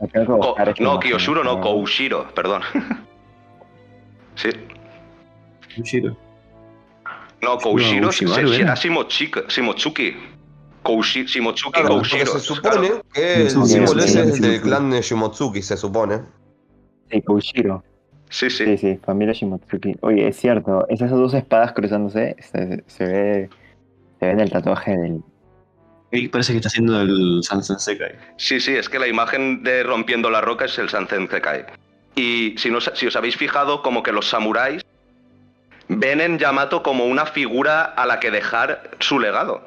[0.00, 1.60] "Me tengo que Ko- buscar esta no, Kiyoshuro no.
[1.60, 2.62] Koushiro, perdón.
[4.34, 4.50] sí.
[5.78, 6.16] Ushiro.
[7.42, 10.16] No, Koushiro será Shimotsuki.
[10.82, 12.32] Koushi, Shimotsuki Claro, Koushiro.
[12.32, 13.02] se supone claro.
[13.12, 16.20] que el Sí, sí, símbolo es sí, del clan de Shimotsuki, se supone.
[17.10, 17.82] Sí, Koushiro.
[18.28, 18.64] Sí, sí.
[18.64, 19.96] Sí, sí, familia Shimotsuki.
[20.00, 23.48] Oye, es cierto, esas dos espadas cruzándose se, se ve
[24.18, 25.20] se ve en el tatuaje del.
[26.10, 28.12] Y parece que está haciendo el Sansen Sekai.
[28.36, 31.66] Sí, sí, es que la imagen de rompiendo la roca es el Sanzen Sekai.
[32.14, 34.82] Y si, no, si os habéis fijado, como que los samuráis
[35.88, 39.62] ven en Yamato como una figura a la que dejar su legado.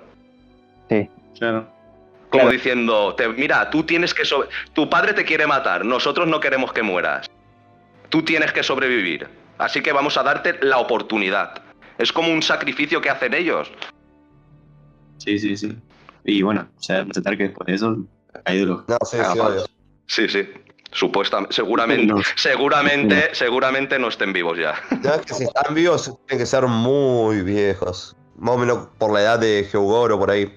[0.90, 1.68] Sí, Claro.
[2.30, 2.50] Como Claro.
[2.52, 4.24] diciendo, te- mira, tú tienes que...
[4.26, 7.28] sobre- Tu padre te quiere matar, nosotros no queremos que mueras.
[8.10, 9.28] Tú tienes que sobrevivir.
[9.58, 11.62] Así que vamos a darte la oportunidad.
[11.98, 13.72] Es como un sacrificio que hacen ellos.
[15.18, 15.78] Sí, sí, sí.
[16.24, 17.98] Y bueno, o sea, resaltar que después de eso
[18.46, 18.88] ha los.
[18.88, 19.66] No, sí, sí.
[20.08, 20.50] Sí, sí.
[20.92, 22.22] Supuestamente, seguramente, No.
[22.36, 24.74] seguramente, seguramente no estén vivos ya.
[25.04, 28.16] Ya es que si están vivos tienen que ser muy viejos.
[28.38, 30.52] Más o menos por la edad de Hyogoro por ahí.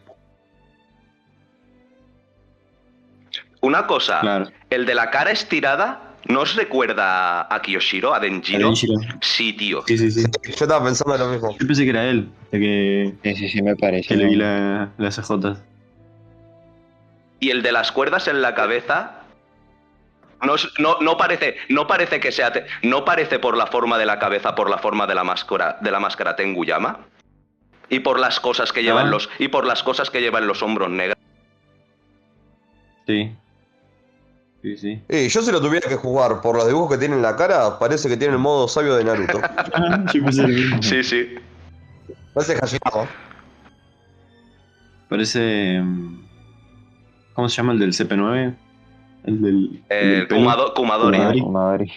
[3.60, 4.46] Una cosa, Claro.
[4.70, 8.68] el de la cara estirada, ¿no os recuerda a Kiyoshiro, a Denjiro?
[8.68, 8.94] Denjiro.
[9.20, 9.82] Sí, tío.
[9.87, 10.24] Sí, sí, sí.
[10.44, 11.50] Yo estaba pensando lo mismo.
[11.58, 14.08] Yo pensé que era él, de que, sí, sí, sí, me parece.
[14.08, 15.56] que le vi la, las CJ.
[17.40, 19.18] Y el de las cuerdas en la cabeza.
[20.44, 22.52] No, no, no parece, no parece que sea.
[22.82, 25.90] No parece por la forma de la cabeza, por la forma de la máscara, de
[25.90, 27.00] la máscara Tenguyama.
[27.88, 29.11] Y por las cosas que llevan Ah.
[29.11, 29.28] los.
[29.38, 31.16] Y por las cosas que llevan los hombros negros.
[33.06, 33.32] Sí.
[34.62, 35.03] Sí, sí.
[35.09, 37.79] Y yo si lo tuviera que jugar por los dibujos que tiene en la cara,
[37.81, 39.40] parece que tiene el modo sabio de Naruto.
[40.83, 41.35] Sí, sí.
[42.33, 43.09] Parece Hashirama.
[45.09, 45.81] Parece.
[45.83, 46.22] mm,
[47.35, 48.55] ¿Cómo se llama el del CP9?
[49.25, 49.83] El del.
[49.88, 50.40] el Eh, del pelo.
[50.40, 51.40] Kumado- Kumadori.
[51.40, 51.92] Kumadori.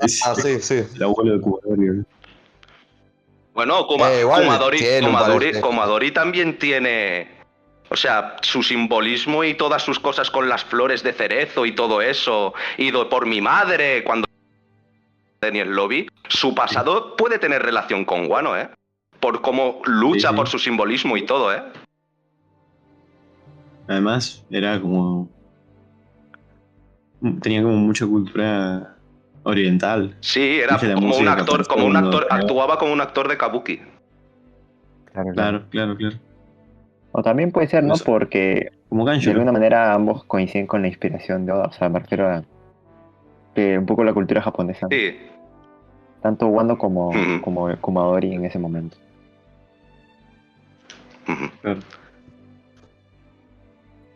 [0.00, 0.82] Ah, sí, sí.
[0.96, 1.86] El abuelo de Kumadori.
[1.98, 2.04] ¿no?
[3.54, 5.60] Bueno, Kuma- Eh, igual Kumadori, tiene un Kumadori- parecido.
[5.68, 7.28] Kumadori también tiene.
[7.92, 12.00] O sea, su simbolismo y todas sus cosas con las flores de cerezo y todo
[12.00, 12.54] eso.
[12.78, 14.24] Y do- por mi madre, cuando
[15.42, 18.70] en el lobby, su pasado puede tener relación con Wano, ¿eh?
[19.20, 20.36] Por cómo lucha Sí, sí.
[20.36, 21.62] por su simbolismo y todo, ¿eh?
[23.88, 25.28] Además, era como.
[27.42, 28.96] Tenía como mucha cultura
[29.42, 30.16] oriental.
[30.20, 33.82] Sí, era como un actor, como un actor, actuaba como un actor de kabuki.
[35.12, 35.34] Claro, claro.
[35.34, 36.31] Claro, claro, claro.
[37.12, 37.94] O también puede ser, ¿no?
[37.94, 38.04] Eso.
[38.04, 41.66] Porque Como de alguna manera ambos coinciden con la inspiración de Oda.
[41.66, 42.42] O sea, me refiero a
[43.54, 44.88] que un poco la cultura japonesa.
[44.90, 45.16] Sí.
[46.22, 47.40] Tanto Wando como, Ujú.
[47.42, 48.96] como Kumadori en ese momento.
[51.60, 51.80] Claro.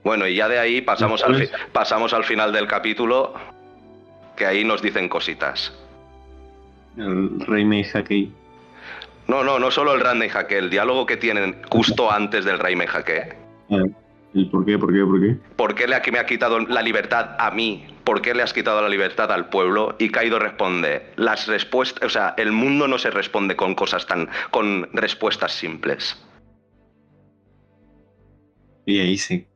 [0.02, 3.34] Bueno, y ya de ahí pasamos al, pasamos al final del capítulo,
[4.36, 5.72] que ahí nos dicen cositas.
[6.96, 8.32] El rey Meihakei.
[9.28, 12.76] No, no, no solo el Randy Jaque, el diálogo que tienen justo antes del Rey
[12.86, 13.36] Jaque.
[13.70, 13.82] Ah,
[14.34, 15.36] ¿El por qué, por qué, por qué?
[15.56, 17.86] ¿Por qué le, me ha quitado la libertad a mí?
[18.04, 19.96] ¿Por qué le has quitado la libertad al pueblo?
[19.98, 24.28] Y Kaido responde, las respuestas, o sea, el mundo no se responde con cosas tan,
[24.50, 26.22] con respuestas simples.
[28.84, 29.46] Y ahí sí.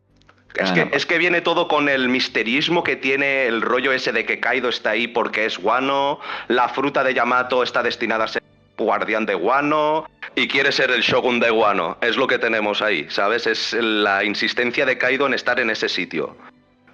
[0.57, 0.91] Es Ah, que, no.
[0.93, 4.69] es que viene todo con el misterismo que tiene el rollo ese de que Kaido
[4.69, 8.43] está ahí porque es Wano, la fruta de Yamato está destinada a ser
[8.81, 11.97] guardián de Wano y quiere ser el shogun de Wano.
[12.01, 13.47] Es lo que tenemos ahí, ¿sabes?
[13.47, 16.37] Es la insistencia de Kaido en estar en ese sitio.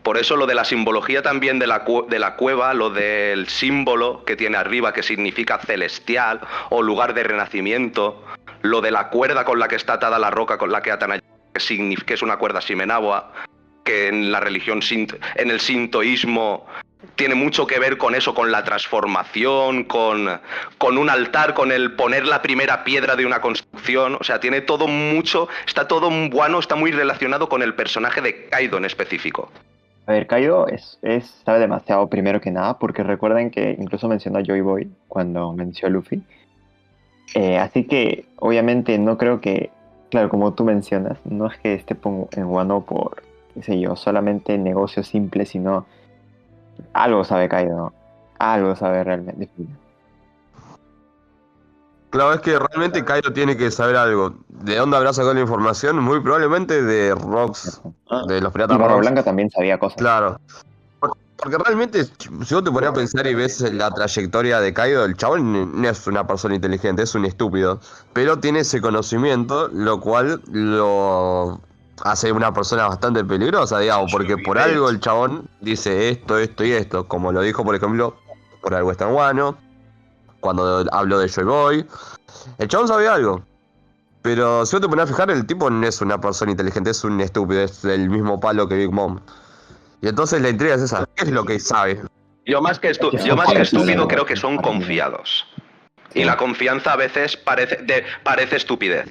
[0.02, 4.24] Por eso lo de la simbología también de la, de la cueva, lo del símbolo
[4.24, 8.24] que tiene arriba que significa celestial o lugar de renacimiento,
[8.62, 11.12] lo de la cuerda con la que está atada la roca con la que atan
[11.12, 13.32] a que, es una cuerda Shimenawa,
[13.84, 14.80] que en la religión,
[15.36, 16.66] en el sintoísmo
[17.16, 20.28] tiene mucho que ver con eso, con la transformación, con,
[20.78, 24.60] con un altar, con el poner la primera piedra de una construcción, o sea, tiene
[24.60, 29.50] todo mucho, está todo bueno, está muy relacionado con el personaje de Kaido en específico.
[30.06, 34.38] A ver, Kaido es, es, sabe demasiado primero que nada, porque recuerden que incluso mencionó
[34.38, 36.22] a Joy Boy cuando mencionó a Luffy.
[37.34, 39.70] Eh, así que, obviamente, no creo que,
[40.10, 41.96] claro, como tú mencionas, no es que esté
[42.32, 43.24] en Wano por,
[43.54, 45.86] qué sé yo, solamente negocio simple, sino
[46.92, 47.92] algo sabe Kaido,
[48.38, 49.50] algo sabe realmente.
[52.10, 54.34] Claro, es que realmente Kaido tiene que saber algo.
[54.48, 55.98] ¿De dónde habrá sacado la información?
[56.02, 59.06] Muy probablemente de Rocks, Ah, de los Y piratas Barba Rocks.
[59.06, 59.98] Blanca también sabía cosas.
[59.98, 60.40] Claro.
[61.00, 65.04] Por- Porque realmente, si vos te pones a pensar y ves la trayectoria de Kaido,
[65.04, 67.80] el chabón no es una persona inteligente, es un estúpido.
[68.14, 71.60] Pero tiene ese conocimiento, lo cual lo
[72.04, 76.72] hace una persona bastante peligrosa, digamos, porque por algo el chabón dice esto, esto y
[76.72, 77.06] esto.
[77.08, 78.16] Como lo dijo, por ejemplo,
[78.60, 79.56] por algo está en Wano,
[80.40, 81.86] cuando habló de Joy Boy.
[82.58, 83.42] El chabón sabía algo.
[84.22, 87.04] Pero si vos te pones a fijar, el tipo no es una persona inteligente, es
[87.04, 89.20] un estúpido, es del mismo palo que Big Mom.
[90.02, 92.02] Y entonces la intriga es esa, ¿qué es lo que sabe?
[92.44, 95.46] Yo más que, estu- yo más que estúpido creo que son confiados.
[96.14, 99.08] Y la confianza a veces parece, de- parece estupidez.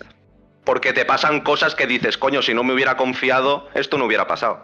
[0.65, 4.28] Porque te pasan cosas que dices, coño, si no me hubiera confiado, esto no hubiera
[4.28, 4.63] pasado.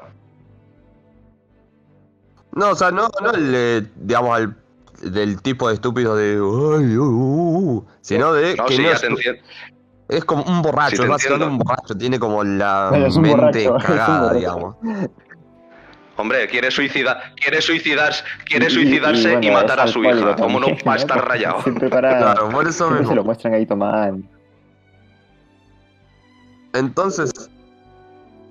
[2.53, 4.57] No, o sea, no, no el, eh, digamos, al-
[5.01, 6.33] del tipo de estúpido de...
[6.33, 8.95] "Ay, uh, uh, uh", sino de No, que sí, no ya
[10.09, 13.29] es, como un borracho, Sí, básicamente un borracho, tiene como la mente
[13.69, 14.75] borracho, cagada, digamos.
[16.17, 20.35] Hombre, quiere suicidar, quiere suicidarse, quiere suicidarse y, y bueno, matar a su hija.
[20.35, 21.63] ¿Cómo no va a estar rayado?
[21.89, 24.27] Claro, por eso siempre se lo muestran ahí tomando.
[26.73, 27.31] Entonces,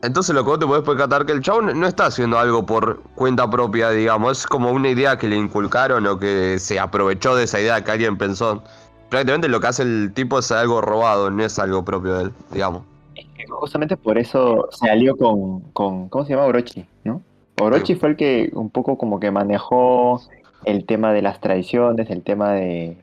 [0.03, 3.03] entonces lo que vos te podés percatar que el chabón no está haciendo algo por
[3.15, 7.45] cuenta propia, digamos, es como una idea que le inculcaron o que se aprovechó de
[7.45, 8.63] esa idea que alguien pensó.
[9.11, 12.33] Prácticamente lo que hace el tipo es algo robado, no es algo propio de él,
[12.53, 12.83] digamos.
[13.49, 16.47] Justamente por eso se alió con, con ¿cómo se llama?
[16.47, 17.21] Orochi, ¿no?
[17.61, 20.23] Orochi fue el que un poco como que manejó
[20.65, 22.97] el tema de las tradiciones, el tema de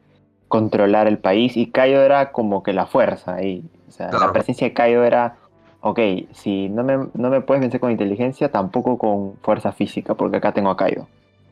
[0.47, 3.63] controlar el país y Kaido era como que la fuerza ahí.
[3.97, 4.27] O sea, Claro.
[4.27, 5.35] la presencia de Kaido era,
[5.81, 5.99] ok,
[6.33, 10.51] si no me, no me puedes vencer con inteligencia, tampoco con fuerza física, porque acá
[10.51, 11.07] tengo a Kaido.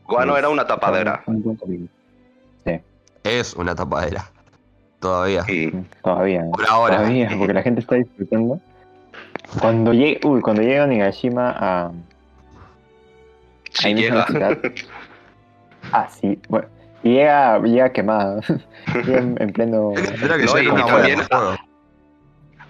[0.06, 1.22] Guano era una tapadera.
[3.24, 4.24] Es una tapadera.
[5.00, 5.42] Todavía.
[5.48, 5.70] Y
[6.02, 6.42] Todavía.
[6.44, 6.52] ¿no?
[6.52, 6.96] Por ahora.
[6.98, 8.60] Todavía, porque la gente está disfrutando.
[9.60, 11.90] Cuando llegue, uy, cuando llegue Onigashima a,
[13.84, 14.14] ahí llega.
[14.16, 14.58] la ciudad.
[15.92, 16.66] Ah, sí, bueno.
[17.04, 18.40] Y llega, llega quemado.
[19.06, 19.92] llega en, en pleno.
[19.96, 21.20] Hay que No, y una bola también-.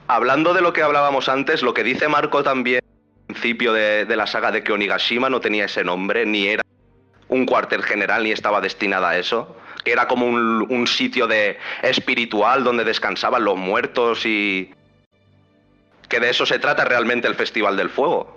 [0.09, 2.81] Hablando de lo que hablábamos antes, lo que dice Marco también
[3.29, 6.63] al principio de, de la saga de que Onigashima no tenía ese nombre, ni era
[7.29, 9.57] un cuartel general, ni estaba destinada a eso.
[9.85, 14.73] Que era como un, un sitio de espiritual donde descansaban los muertos y.
[16.09, 18.37] Que de eso se trata realmente el Festival del Fuego.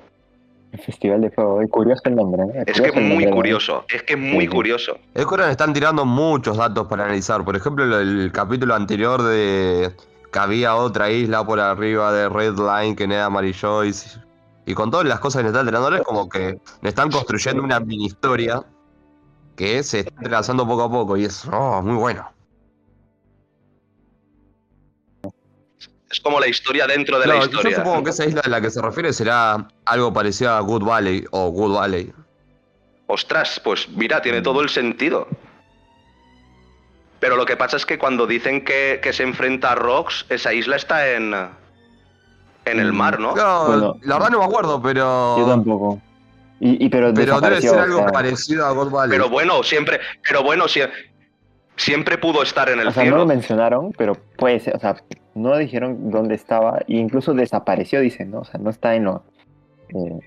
[0.71, 1.61] El Festival de Fuego.
[1.61, 2.63] Es curioso el nombre, ¿eh?
[2.67, 4.47] Es que curioso el muy curioso, es que muy Sí, sí.
[4.47, 4.97] curioso.
[5.13, 7.43] Es que ahora están tirando muchos datos para analizar.
[7.43, 9.91] Por ejemplo, el, el capítulo anterior de
[10.31, 14.19] que había otra isla por arriba de Red Line que no era Mary Joyce.
[14.65, 17.63] Y con todas las cosas que le están tirando, es como que le están construyendo
[17.63, 18.63] una mini historia
[19.55, 21.17] que se está entrelazando poco a poco.
[21.17, 22.31] Y es oh, muy bueno.
[26.11, 27.77] Es como la historia dentro de la Claro, historia.
[27.77, 30.83] Yo supongo que esa isla a la que se refiere será algo parecido a Good
[30.83, 32.13] Valley o Good Valley.
[33.07, 35.27] Ostras, pues mira, tiene todo el sentido.
[37.19, 40.53] Pero lo que pasa es que cuando dicen que, que se enfrenta a Rox, esa
[40.53, 41.33] isla está en.
[42.65, 43.33] en el mar, ¿no?
[43.33, 43.95] Claro, Bueno.
[44.03, 45.37] la verdad no me acuerdo, pero.
[45.39, 46.01] Yo tampoco.
[46.61, 49.17] Y, y pero Pero debe ser o algo sea, parecido a God Valley.
[49.17, 49.99] Pero bueno, siempre.
[50.27, 50.89] Pero bueno, sie-
[51.77, 54.97] siempre pudo estar en el O sea, no lo mencionaron, pero puede ser, o sea,
[55.35, 58.39] no dijeron dónde estaba, e incluso desapareció, dicen, ¿no?
[58.41, 59.23] O sea, no está en lo.
[59.89, 60.19] eh,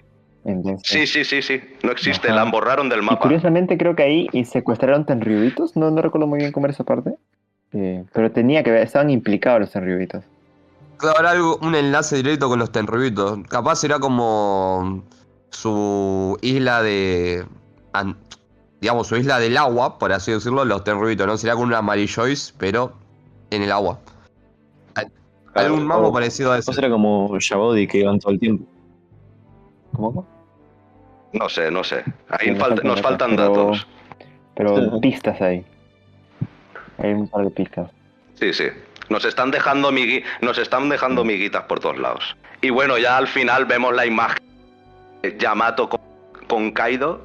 [0.83, 1.61] Sí, sí, sí, sí.
[1.85, 2.44] No existe, Ajá.
[2.44, 3.20] la borraron del Y mapa.
[3.20, 6.83] curiosamente creo que ahí y secuestraron tenryubitos, no, no recuerdo muy bien cómo era esa
[6.85, 7.14] parte,
[7.72, 10.24] eh, pero tenía que ver, estaban implicados los tenryubitos.
[10.96, 13.38] Claro, habrá algo, un enlace directo con los tenrubitos.
[13.48, 15.05] Capaz será como.
[15.50, 17.44] su isla de.
[17.92, 18.16] an-
[18.81, 21.37] digamos, su isla del agua, por así decirlo, los Tenryubito, ¿no?
[21.37, 22.94] Sería como una Marillois, pero
[23.50, 24.00] en el agua.
[24.96, 25.12] Al-
[25.55, 26.72] Algún mambo O- parecido a eso.
[26.76, 28.64] era como Jabody que iban todo el tiempo.
[29.94, 30.26] ¿Cómo?
[31.33, 32.05] No sé, no sé.
[32.29, 33.87] Ahí Sí, nos falta- faltan nos datos, faltan pero- datos.
[34.55, 35.64] Pero pistas ahí.
[36.99, 37.90] Hay un par de pistas.
[38.38, 38.64] Sí, sí.
[39.09, 42.37] Nos están dejando migui- nos están dejando miguitas por todos lados.
[42.61, 44.38] Y bueno, ya al final vemos la imagen
[45.23, 46.01] de Yamato con,
[46.47, 47.23] con Kaido.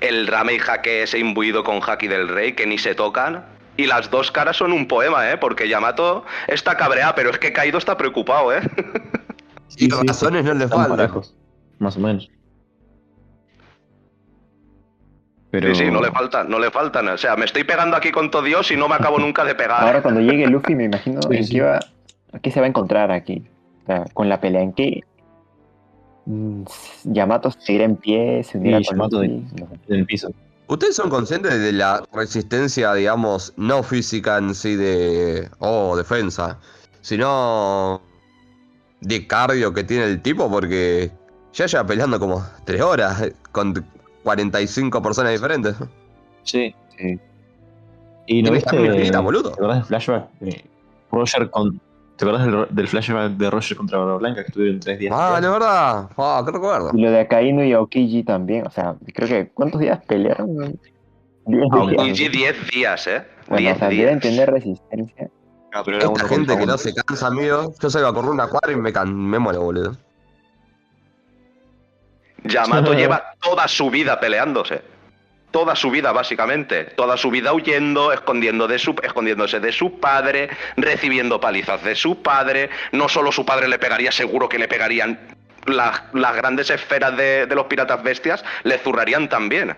[0.00, 3.44] El Rame y Hake ese imbuido con Haki del Rey, que ni se tocan.
[3.76, 5.36] Y las dos caras son un poema, ¿eh?
[5.38, 8.60] Porque Yamato está cabreado, pero es que Kaido está preocupado, ¿eh?
[9.76, 11.10] Y razones no le faltan.
[11.78, 12.30] Más o menos.
[15.50, 15.72] Pero...
[15.74, 17.08] Sí, sí, no le faltan, no le faltan.
[17.08, 19.54] O sea, me estoy pegando aquí con todo Dios y no me acabo nunca de
[19.54, 19.82] pegar.
[19.82, 21.52] Ahora cuando llegue Luffy me imagino Sí, en sí.
[21.54, 21.80] qué va.
[22.42, 23.44] ¿Qué se va a encontrar aquí?
[23.84, 25.00] O sea, con la pelea en qué.
[26.26, 26.64] mm,
[27.04, 29.54] Yamato seguirá en pie, se unirá Sí, con Yamato de- Luffy.
[29.60, 29.74] No sé.
[29.88, 30.30] En el piso.
[30.66, 35.48] ¿Ustedes son conscientes de la resistencia, digamos, no física en sí de.
[35.58, 36.58] o defensa,
[37.02, 38.00] sino.
[39.02, 40.50] de cardio que tiene el tipo?
[40.50, 41.12] Porque
[41.54, 43.74] ya lleva peleando como 3 horas eh, con
[44.22, 45.76] 45 personas diferentes.
[46.42, 47.18] Sí, sí.
[48.26, 48.76] ¿Y no viste...
[48.76, 49.50] infinita, boludo.
[49.50, 50.30] ¿Te acordás del flashback?
[50.40, 50.64] de
[51.10, 51.80] Roger con...
[52.16, 55.12] ¿Te acordás del, del flashback de Roger contra Barba Blanca que estuvieron tres días?
[55.16, 56.08] Ah, de verdad.
[56.16, 56.90] Ah, qué recuerdo.
[56.94, 58.66] Y lo de Akainu y Aokiji también.
[58.66, 59.48] O sea, creo que.
[59.48, 60.56] ¿Cuántos días pelearon?
[61.46, 61.98] Diez Ah, días.
[61.98, 63.26] Aokiji 10 días, ¿eh?
[63.48, 64.04] Bueno, 10 o sea, días.
[64.06, 65.28] deben tener resistencia.
[65.74, 67.74] Ah, pero era uno Esta gente que no se cansa, amigo.
[67.82, 69.96] Yo salgo a correr una cuadra y me, can me muero, boludo.
[72.54, 74.82] Yamato lleva toda su vida peleándose.
[75.50, 76.84] Toda su vida, básicamente.
[76.84, 82.22] Toda su vida huyendo, escondiendo de su, escondiéndose de su padre, recibiendo palizas de su
[82.22, 82.70] padre.
[82.92, 85.18] No solo su padre le pegaría, seguro que le pegarían
[85.66, 89.76] las, las grandes esferas de, de los piratas bestias, le zurrarían también.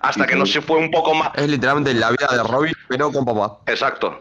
[0.00, 1.30] Hasta que no se fue un poco más.
[1.34, 3.58] Es literalmente la vida de Robin, pero con papá.
[3.66, 4.18] Exacto.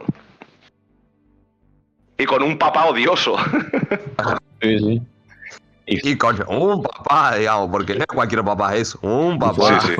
[2.17, 3.37] Y con un papá odioso.
[4.59, 5.01] Sí, sí.
[5.87, 9.79] Y con un papá, digamos, porque no es cualquier papá, es un papá.
[9.81, 9.93] Sí.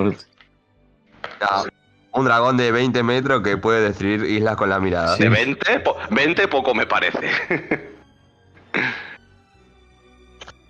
[1.39, 1.63] Ya,
[2.12, 5.15] Un dragón de 20 metros que puede destruir islas con la mirada.
[5.15, 7.30] De 20, po- 20 poco me parece.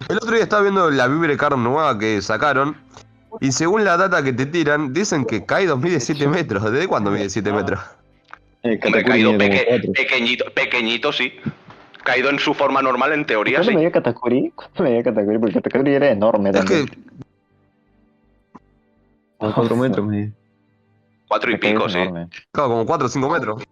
[0.09, 2.77] El otro día estaba viendo la Vibrecar nueva que sacaron.
[3.41, 6.71] Y según la data que te tiran, dicen que Kaido mide 7 metros.
[6.71, 7.79] ¿Desde cuándo mide 7 metros?
[8.63, 11.33] Eh, Hombre, peque- pequeñito, pequeñito, sí.
[12.07, 13.75] Caído en su forma normal, en teoría, ¿Cuánto sí.
[13.75, 14.51] me dio Katakuri?
[14.55, 15.39] ¿Cuánto me dio Katakuri?
[15.39, 16.87] Porque Katakuri era enorme Es también.
[16.87, 16.97] que
[19.37, 20.31] cuatro metros mide.
[21.27, 21.97] Cuatro y Katakuri pico, sí.
[21.97, 22.29] enorme.
[22.53, 23.63] Claro, como 4 o 5 metros.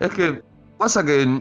[0.00, 0.42] Es que
[0.76, 1.40] pasa que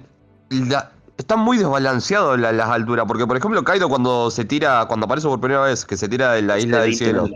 [0.52, 3.06] la- están muy desbalanceados la- las alturas.
[3.08, 6.34] Porque, por ejemplo, Kaido cuando se tira, cuando aparece por primera vez, que se tira
[6.34, 7.28] de la isla del 20 cielo,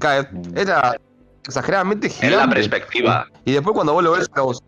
[0.00, 0.96] cae, era
[1.46, 2.56] exageradamente Es la gigante.
[2.56, 3.26] perspectiva.
[3.44, 4.62] Y después cuando vos lo ves, vos-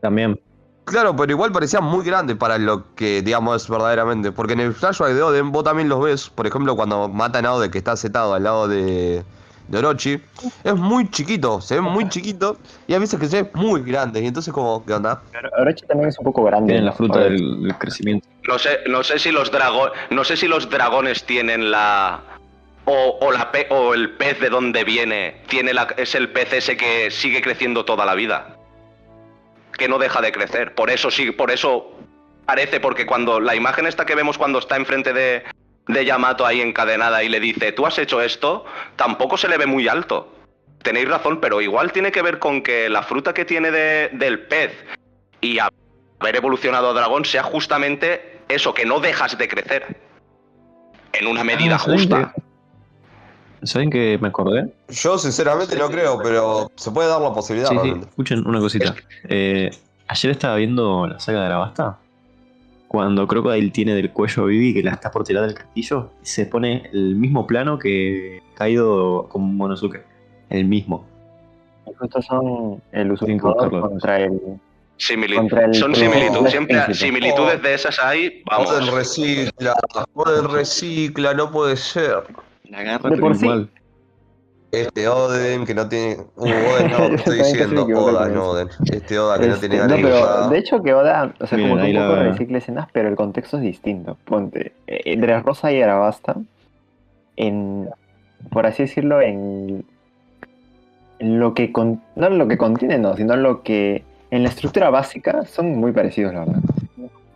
[0.00, 0.40] También.
[0.88, 4.32] Claro, pero igual parecía muy grande para lo que, digamos, es verdaderamente.
[4.32, 7.52] Porque en el flashback de Oden, vos también los ves, por ejemplo, cuando matan a
[7.54, 9.22] Oden, que está setado al lado de,
[9.68, 10.20] de Orochi,
[10.64, 14.20] es muy chiquito, se ve muy chiquito, y a veces que se ve muy grande.
[14.20, 15.22] Y entonces, como, ¿qué onda?
[15.32, 16.72] Pero Orochi también es un poco grande.
[16.72, 18.26] Tienen la fruta del, del crecimiento.
[18.46, 19.92] No sé, no sé si los dragones.
[20.10, 22.20] No sé si los dragones tienen la.
[22.90, 25.42] O, o la pe- o el pez de donde viene.
[25.48, 28.56] Tiene la, es el pez ese que sigue creciendo toda la vida.
[29.78, 30.74] Que no deja de crecer.
[30.74, 31.90] Por eso sí, por eso
[32.44, 33.40] parece, porque cuando.
[33.40, 35.44] La imagen esta que vemos cuando está enfrente de.
[35.86, 39.64] de Yamato ahí encadenada y le dice, tú has hecho esto, tampoco se le ve
[39.64, 40.34] muy alto.
[40.82, 44.40] Tenéis razón, pero igual tiene que ver con que la fruta que tiene de- del
[44.40, 44.72] pez
[45.40, 49.96] y haber evolucionado a dragón sea justamente eso, que no dejas de crecer.
[51.14, 52.34] En una medida Ah, ¿saben justa.
[53.62, 54.72] ¿Saben que me acordé?
[54.88, 57.68] Yo sinceramente no creo, pero se puede dar la posibilidad.
[57.70, 58.94] Sí, sí, escuchen una cosita.
[59.28, 59.70] Eh,
[60.06, 61.98] ayer estaba viendo la saga de Arabasta.
[62.86, 66.46] Cuando Crocodile tiene del cuello a Vivi que la está por tirar del castillo, se
[66.46, 70.04] pone el mismo plano que caído con Monosuke.
[70.48, 71.04] El mismo.
[71.98, 74.40] justo son el usurpador contra el.
[75.36, 76.18] Contra el Son príncipe.
[76.18, 76.50] similitudes.
[76.50, 78.42] Siempre similitudes de esas hay.
[78.46, 78.70] Vamos.
[78.70, 79.74] Joder, recicla,
[80.14, 82.24] joder, recicla, no puede ser.
[82.68, 83.48] La garra De por sí.
[84.70, 86.18] Este Oden que no tiene.
[86.36, 88.50] Uh, Oden no, estoy diciendo Oda, no.
[88.50, 88.68] Oden.
[88.92, 91.46] Este Oda que no Este, tiene no, ganas de pero de hecho que Oda, o
[91.46, 94.18] sea, Miren, como que un poco la- recicla escenas, pero el contexto es distinto.
[94.26, 96.36] Ponte, eh, entre Rosa y Arabasta,
[97.36, 97.88] en,
[98.50, 99.84] por así decirlo, en,
[101.18, 104.50] en lo que, con, no lo que contiene, no, sino en lo que, en la
[104.50, 106.60] estructura básica, son muy parecidos, la verdad.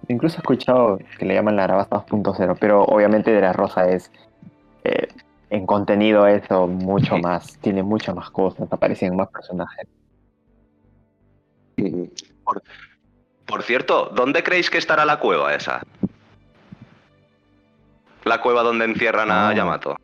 [0.09, 4.11] Incluso he escuchado que le llaman la Arabasta 2.0, pero obviamente de la Rosa es.
[4.85, 5.09] Eh,
[5.51, 7.59] en contenido eso mucho más.
[7.61, 9.87] Tiene muchas más cosas, aparecen más personajes.
[13.47, 15.83] Por cierto, ¿dónde creéis que estará la cueva esa?
[18.25, 19.55] La cueva donde encierran a Ah.
[19.55, 19.97] Yamato.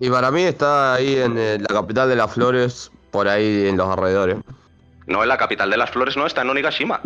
[0.00, 3.76] Y para mí está ahí en eh, la capital de las flores, por ahí en
[3.76, 4.38] los alrededores.
[5.06, 7.00] No en la capital de las flores, no, está en Onigashima.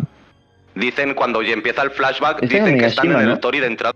[0.75, 3.39] Dicen cuando ya empieza el flashback, dicen que están en el ¿no?
[3.39, 3.93] Tori de entrada.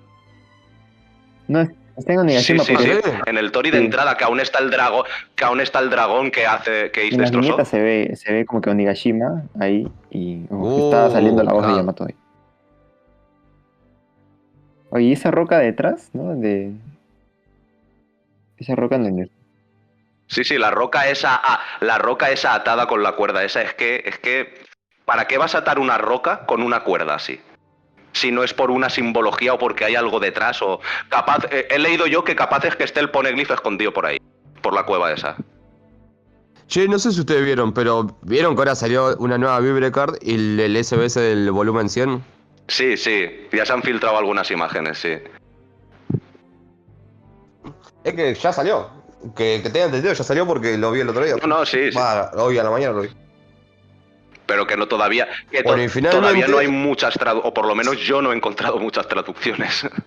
[1.48, 1.68] No,
[1.98, 2.91] sí, sí, sí,
[3.26, 6.32] en el Tori de entrada, que aún está el dragón, que aún está el dragón
[6.32, 7.64] que hace que destrozó.
[7.66, 11.68] se ve, se ve como que Onigashima ahí y uh, Uh, está saliendo la voz
[11.68, 11.76] de.
[11.76, 12.16] Yamato ahí.
[14.89, 16.36] Oye, ¿y esa roca detrás, ¿no?
[16.36, 16.72] De.
[18.58, 19.32] Esa roca en el.
[20.28, 23.74] Sí, sí, la roca esa, ah, la roca esa atada con la cuerda esa, es
[23.76, 24.54] que, es que,
[25.06, 27.39] ¿para qué vas a atar una roca con una cuerda así?
[28.14, 31.80] Si no es por una simbología o porque hay algo detrás o capaz, eh, he
[31.80, 34.18] leído yo que capaz es que esté el poneglyph escondido por ahí,
[34.61, 35.36] por la cueva esa.
[36.68, 40.16] Che, no sé si ustedes vieron, pero ¿vieron que ahora salió una nueva Vibra Card
[40.22, 42.24] y el, el SBS del volumen 100?
[42.68, 45.14] Sí, sí, ya se han filtrado algunas imágenes, sí.
[48.03, 48.89] Es que ya salió.
[49.36, 51.36] Que, que tengan entendido, ya salió porque lo vi el otro día.
[51.41, 51.99] No, no, sí, sí.
[52.36, 53.09] Hoy a la mañana lo vi.
[54.46, 58.22] Pero que no todavía, que Bueno, todavía no hay muchas o por lo menos yo
[58.22, 59.88] no he encontrado muchas traducciones.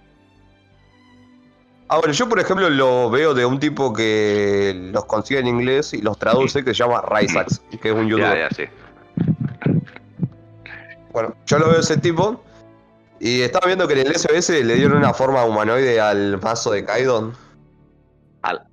[1.88, 5.94] Ah, bueno, yo por ejemplo lo veo de un tipo que los consigue en inglés
[5.94, 8.36] y los traduce, que se llama Rysax, que es un youtuber.
[8.36, 8.64] ya, sí.
[11.12, 12.42] Bueno, yo lo veo ese tipo
[13.20, 16.84] y estaba viendo que en el SBS le dieron una forma humanoide al mazo de
[16.84, 17.34] Kaidon.
[18.42, 18.66] Al-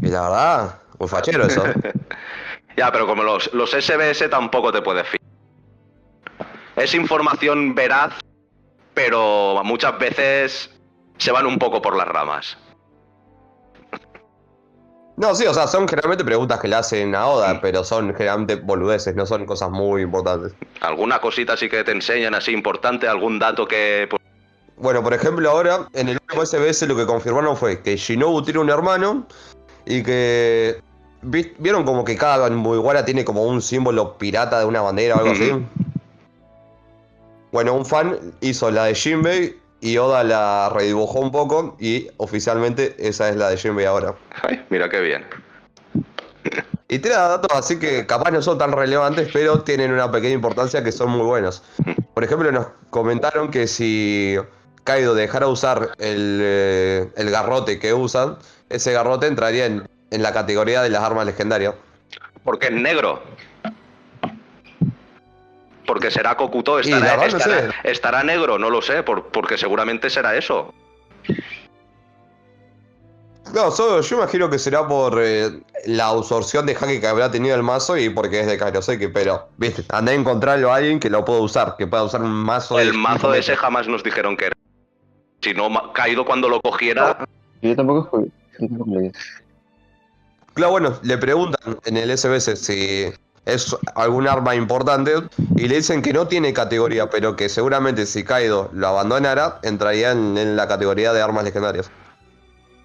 [0.00, 1.64] Y la verdad, muy fachero eso.
[2.76, 5.20] Ya, pero como los, los SBS tampoco te puedes fiar.
[6.76, 8.14] Es información veraz,
[8.94, 10.70] pero muchas veces
[11.18, 12.56] se van un poco por las ramas.
[15.16, 18.56] No, sí, o sea, son generalmente preguntas que le hacen a Oda, pero son generalmente
[18.56, 20.54] boludeces, no son cosas muy importantes.
[20.80, 24.08] Alguna cosita sí que te enseñan así importante, algún dato que...
[24.08, 24.20] pues,
[24.76, 28.60] Bueno, por ejemplo, ahora en el último SBS lo que confirmaron fue que Shinobu tiene
[28.60, 29.26] un hermano
[29.84, 30.80] y que.
[31.22, 35.18] Vi- ¿Vieron como que cada Mugiwara tiene como un símbolo pirata de una bandera o
[35.18, 35.50] algo así?
[37.50, 42.94] Bueno, un fan hizo la de Jinbei y Oda la redibujó un poco y oficialmente
[42.98, 44.14] esa es la de Jinbei ahora.
[44.42, 45.24] Ay, mira qué bien.
[46.88, 50.82] Y tira datos así que capaz no son tan relevantes, pero tienen una pequeña importancia
[50.84, 51.62] que son muy buenos.
[52.14, 54.36] Por ejemplo, nos comentaron que si
[54.84, 58.36] Kaido dejara usar el, eh, el garrote que usan,
[58.68, 61.74] ese garrote entraría en, en la categoría de las armas legendarias.
[62.44, 63.22] Porque es negro.
[65.86, 67.90] Porque será Kokuto, estará, verdad no estará- sé.
[67.90, 70.72] estará negro, no lo sé, por- porque seguramente será eso.
[73.54, 75.50] No, solo yo imagino que será por eh,
[75.86, 79.48] la absorción de jaque que habrá tenido el mazo y porque es de Kairoseki, pero,
[79.58, 82.76] viste, andá a encontrarlo a alguien que lo pueda usar, que pueda usar un mazo
[82.76, 84.56] de El mazo de ese jamás nos dijeron que era.
[85.42, 87.18] Si no, Kaido cuando lo cogiera,
[87.60, 88.24] Yo tampoco.
[88.58, 89.10] Yo tampoco.
[90.54, 93.06] Claro, bueno, le preguntan en el SBS si
[93.46, 95.14] es algún arma importante
[95.56, 100.12] y le dicen que no tiene categoría, pero que seguramente si Kaido lo abandonara, entraría
[100.12, 101.90] en, en la categoría de armas legendarias.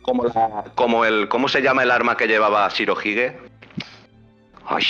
[0.01, 1.28] como, la- como el.
[1.28, 3.38] ¿Cómo se llama el arma que llevaba Shirohige?
[4.65, 4.84] Ay,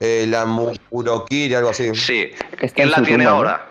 [0.00, 1.94] Eh, la Murokiri, algo así.
[1.94, 2.30] sí.
[2.74, 3.36] ¿Quién la tiene tumba, ¿no?
[3.36, 3.66] ahora?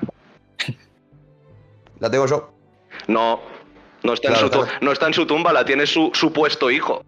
[1.99, 2.51] La tengo yo.
[3.07, 3.39] No.
[4.03, 4.67] No está, en su claro.
[4.81, 7.03] no está en su tumba, la tiene su supuesto hijo.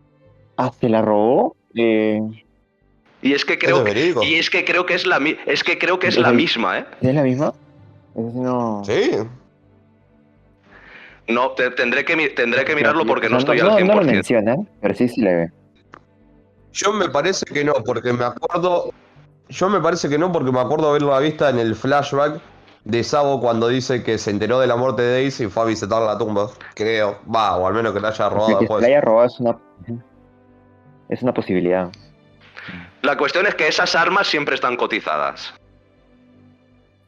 [0.57, 1.55] Ah, ¿se la robó?
[1.75, 2.19] Eh,
[3.21, 5.37] Y es que ¿Eso creo es que, y es que creo que es la mi-
[5.45, 6.85] es que creo que es ¿Es la el- misma, ¿eh?
[7.01, 7.53] ¿Es la misma?
[8.15, 8.81] Sí no...
[8.85, 9.11] Sí.
[11.27, 14.01] No, te- tendré que tendré que mirarlo porque no O estoy no, al no lo
[14.01, 14.05] 100%.
[14.05, 15.51] mencionan, pero sí se le ve.
[16.71, 18.91] Yo me parece que no, porque me acuerdo.
[19.49, 22.39] Yo me parece que no, porque me acuerdo haberla vista en el flashback
[22.85, 25.65] de Sabo cuando dice que se enteró de la muerte de Daisy y fue a
[25.65, 26.49] visitar la tumba.
[26.75, 27.19] Creo.
[27.33, 28.81] Va, o al menos que la haya O sea, robado que se después.
[28.81, 29.57] la haya robado es una...
[31.09, 31.89] Es una posibilidad.
[33.01, 35.53] La cuestión es que esas armas siempre están cotizadas.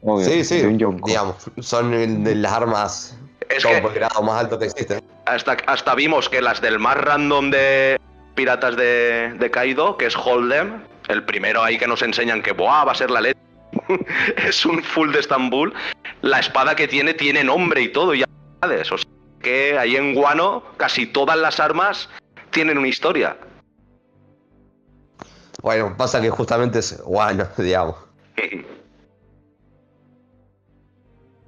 [0.02, 0.62] Obvio, Sí, sí.
[1.06, 3.18] Digamos, son de las armas
[3.50, 5.02] Es que grado más alto que existen.
[5.26, 8.00] hasta, hasta vimos que las del más random de
[8.36, 12.86] piratas de, de Kaido, que es Hold'em, el primero ahí que nos enseñan que Buah,
[12.86, 13.40] va a ser la leche.
[14.48, 15.74] es un full de Estambul.
[16.22, 18.92] La espada que tiene tiene nombre y todo, y habilidades.
[18.94, 19.10] O sea
[19.42, 22.10] que ahí en Guano casi todas las armas
[22.52, 23.38] tienen una historia.
[25.62, 27.96] Bueno, pasa que justamente es guano, digamos.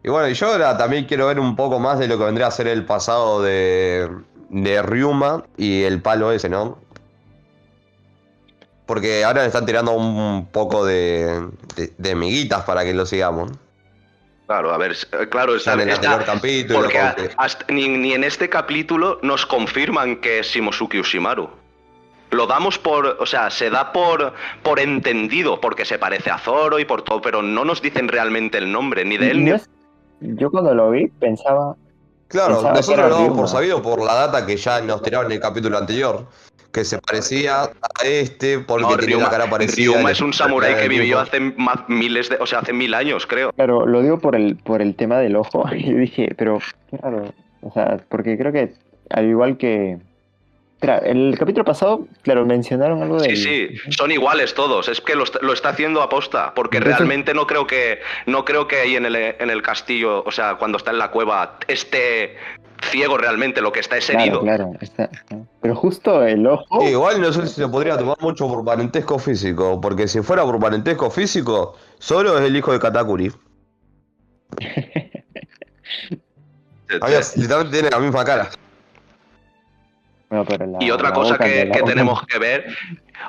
[0.04, 2.48] Y bueno, y yo ahora también quiero ver un poco más de lo que vendría
[2.48, 4.10] a ser el pasado de,
[4.50, 6.80] de Ryuma y el palo ese, ¿no?
[8.88, 13.52] Porque ahora le están tirando un poco de, de, de miguitas para que lo sigamos.
[14.48, 14.98] Claro, a ver,
[15.30, 20.20] claro, está, En el anterior capítulo, porque- hasta- ni, ni en este capítulo nos confirman
[20.20, 21.50] que es Shimosuke Ushimaru.
[22.32, 26.80] Lo damos por, o sea, se da por, por entendido, porque se parece a Zoro
[26.80, 29.56] y por todo, pero no nos dicen realmente el nombre, ni de él ni No
[29.58, 29.70] es-
[30.22, 31.76] Yo cuando lo vi pensaba,
[32.28, 35.34] Claro, Pensaba nosotros lo damos por sabido por la data que ya nos tiraron en
[35.34, 36.28] el capítulo anterior.
[36.72, 37.70] Que se parecía a
[38.06, 39.94] este porque No, tenía Ryuma, una cara parecida.
[39.96, 43.28] Ryuma es un samurái que vivió hace más, miles de, o sea, hace mil años,
[43.28, 43.52] creo.
[43.52, 45.66] claro, lo digo por el, por el tema del ojo.
[45.76, 46.60] Y dije, pero
[46.90, 47.26] qué raro.
[47.64, 48.72] O sea, porque creo que
[49.10, 49.98] al igual que.
[50.82, 53.36] El capítulo pasado, claro, mencionaron algo de.
[53.36, 54.88] Sí, sí, son iguales todos.
[54.90, 58.44] Es que lo, está- lo está haciendo aposta, porque Entonces- realmente no creo que no
[58.46, 61.60] creo que ahí en el, en el castillo, o sea, cuando está en la cueva,
[61.68, 62.36] esté
[62.90, 63.62] ciego realmente.
[63.62, 64.42] Lo que está es herido.
[64.42, 64.80] Claro, claro.
[64.82, 65.10] está-.
[65.62, 66.82] Pero justo el ojo.
[66.82, 69.80] Sí, igual no sé si se podría tomar mucho por parentesco físico.
[69.80, 73.32] Porque si fuera por parentesco físico, solo es el hijo de Katakuri.
[77.02, 78.50] Había- literalmente tiene la misma cara.
[80.32, 82.66] Bueno, pero la- Y otra la cosa boca que, que tenemos que ver,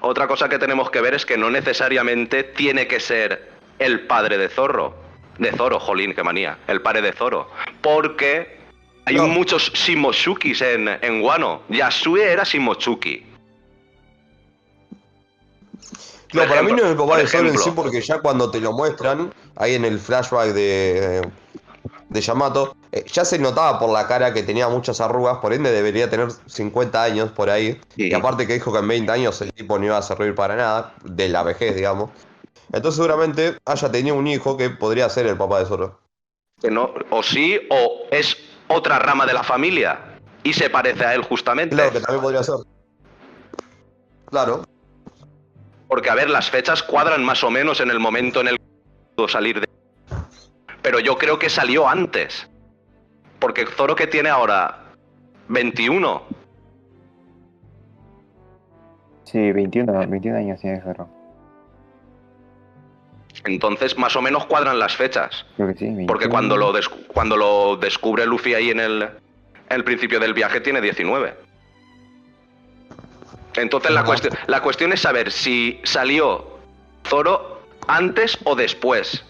[0.03, 3.51] otra cosa que tenemos que ver es que no necesariamente tiene que ser
[3.81, 4.95] el padre de Zorro,
[5.37, 7.51] de Zoro, jolín, qué manía, el padre de Zoro,
[7.81, 8.57] porque
[9.05, 9.27] hay No.
[9.27, 11.63] muchos Shimoshukis en, en Wano.
[11.69, 13.27] Yasue era Shimochuki.
[16.35, 18.61] No, para mí no es el papá de Zoro en sí, porque ya cuando te
[18.61, 21.21] lo muestran, ahí en el flashback de,
[22.11, 25.73] de Yamato, eh, ya se notaba por la cara que tenía muchas arrugas, por ende
[25.73, 27.81] debería tener 50 años por ahí.
[27.97, 28.11] Sí.
[28.11, 30.57] Y aparte que dijo que en 20 años el tipo no iba a servir para
[30.57, 32.11] nada, de la vejez, digamos.
[32.71, 36.01] Entonces seguramente haya tenido un hijo que podría ser el papá de Zoro.
[36.61, 38.37] Que no, o sí, o es
[38.69, 41.75] otra rama de la familia y se parece a él justamente.
[41.75, 42.57] Claro, que también podría ser.
[44.27, 44.65] Claro.
[45.89, 48.65] Porque, a ver, las fechas cuadran más o menos en el momento en el que
[49.15, 49.69] pudo salir de...
[50.81, 52.49] Pero yo creo que salió antes.
[53.43, 54.95] Porque Zoro que tiene ahora
[55.49, 56.23] 21.
[59.25, 61.09] Sí, 21, 21 años tiene Zoro.
[63.45, 65.45] Entonces, más o menos cuadran las fechas.
[65.57, 65.87] Creo que sí.
[65.87, 66.07] 21.
[66.07, 66.73] Porque cuando lo,
[67.13, 69.11] cuando lo descubre Luffy ahí en el, en
[69.71, 71.35] el principio del viaje tiene 19.
[73.57, 76.59] Entonces la, cuestión, la cuestión es saber si salió
[77.09, 79.25] Zoro antes o después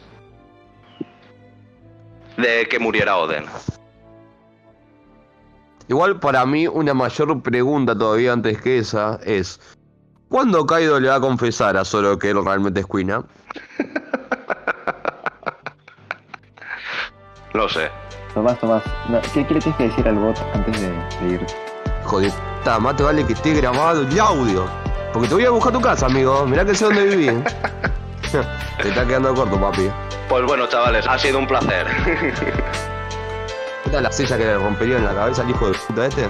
[2.37, 3.47] de que muriera Oden.
[5.89, 9.61] Igual para mí una mayor pregunta todavía antes que esa es
[10.33, 13.22] ¿Cuándo Kaido le va a confesar a Zoro que él realmente es Kuina?
[17.53, 17.91] No sé.
[18.33, 20.89] Tomás, Tomás, no, ¿qué, qué le tienes que decir al bot antes de,
[21.20, 21.55] de irte?
[22.05, 24.64] Joder, está, más te vale que esté grabado el audio.
[25.12, 26.47] Porque te voy a buscar tu casa, amigo.
[26.47, 27.26] Mirá que sé dónde viví.
[28.80, 29.91] te está quedando corto, papi.
[30.30, 31.87] Pues bueno, chavales, ha sido un placer.
[34.01, 36.26] La silla que le rompería en la cabeza al hijo de puta este.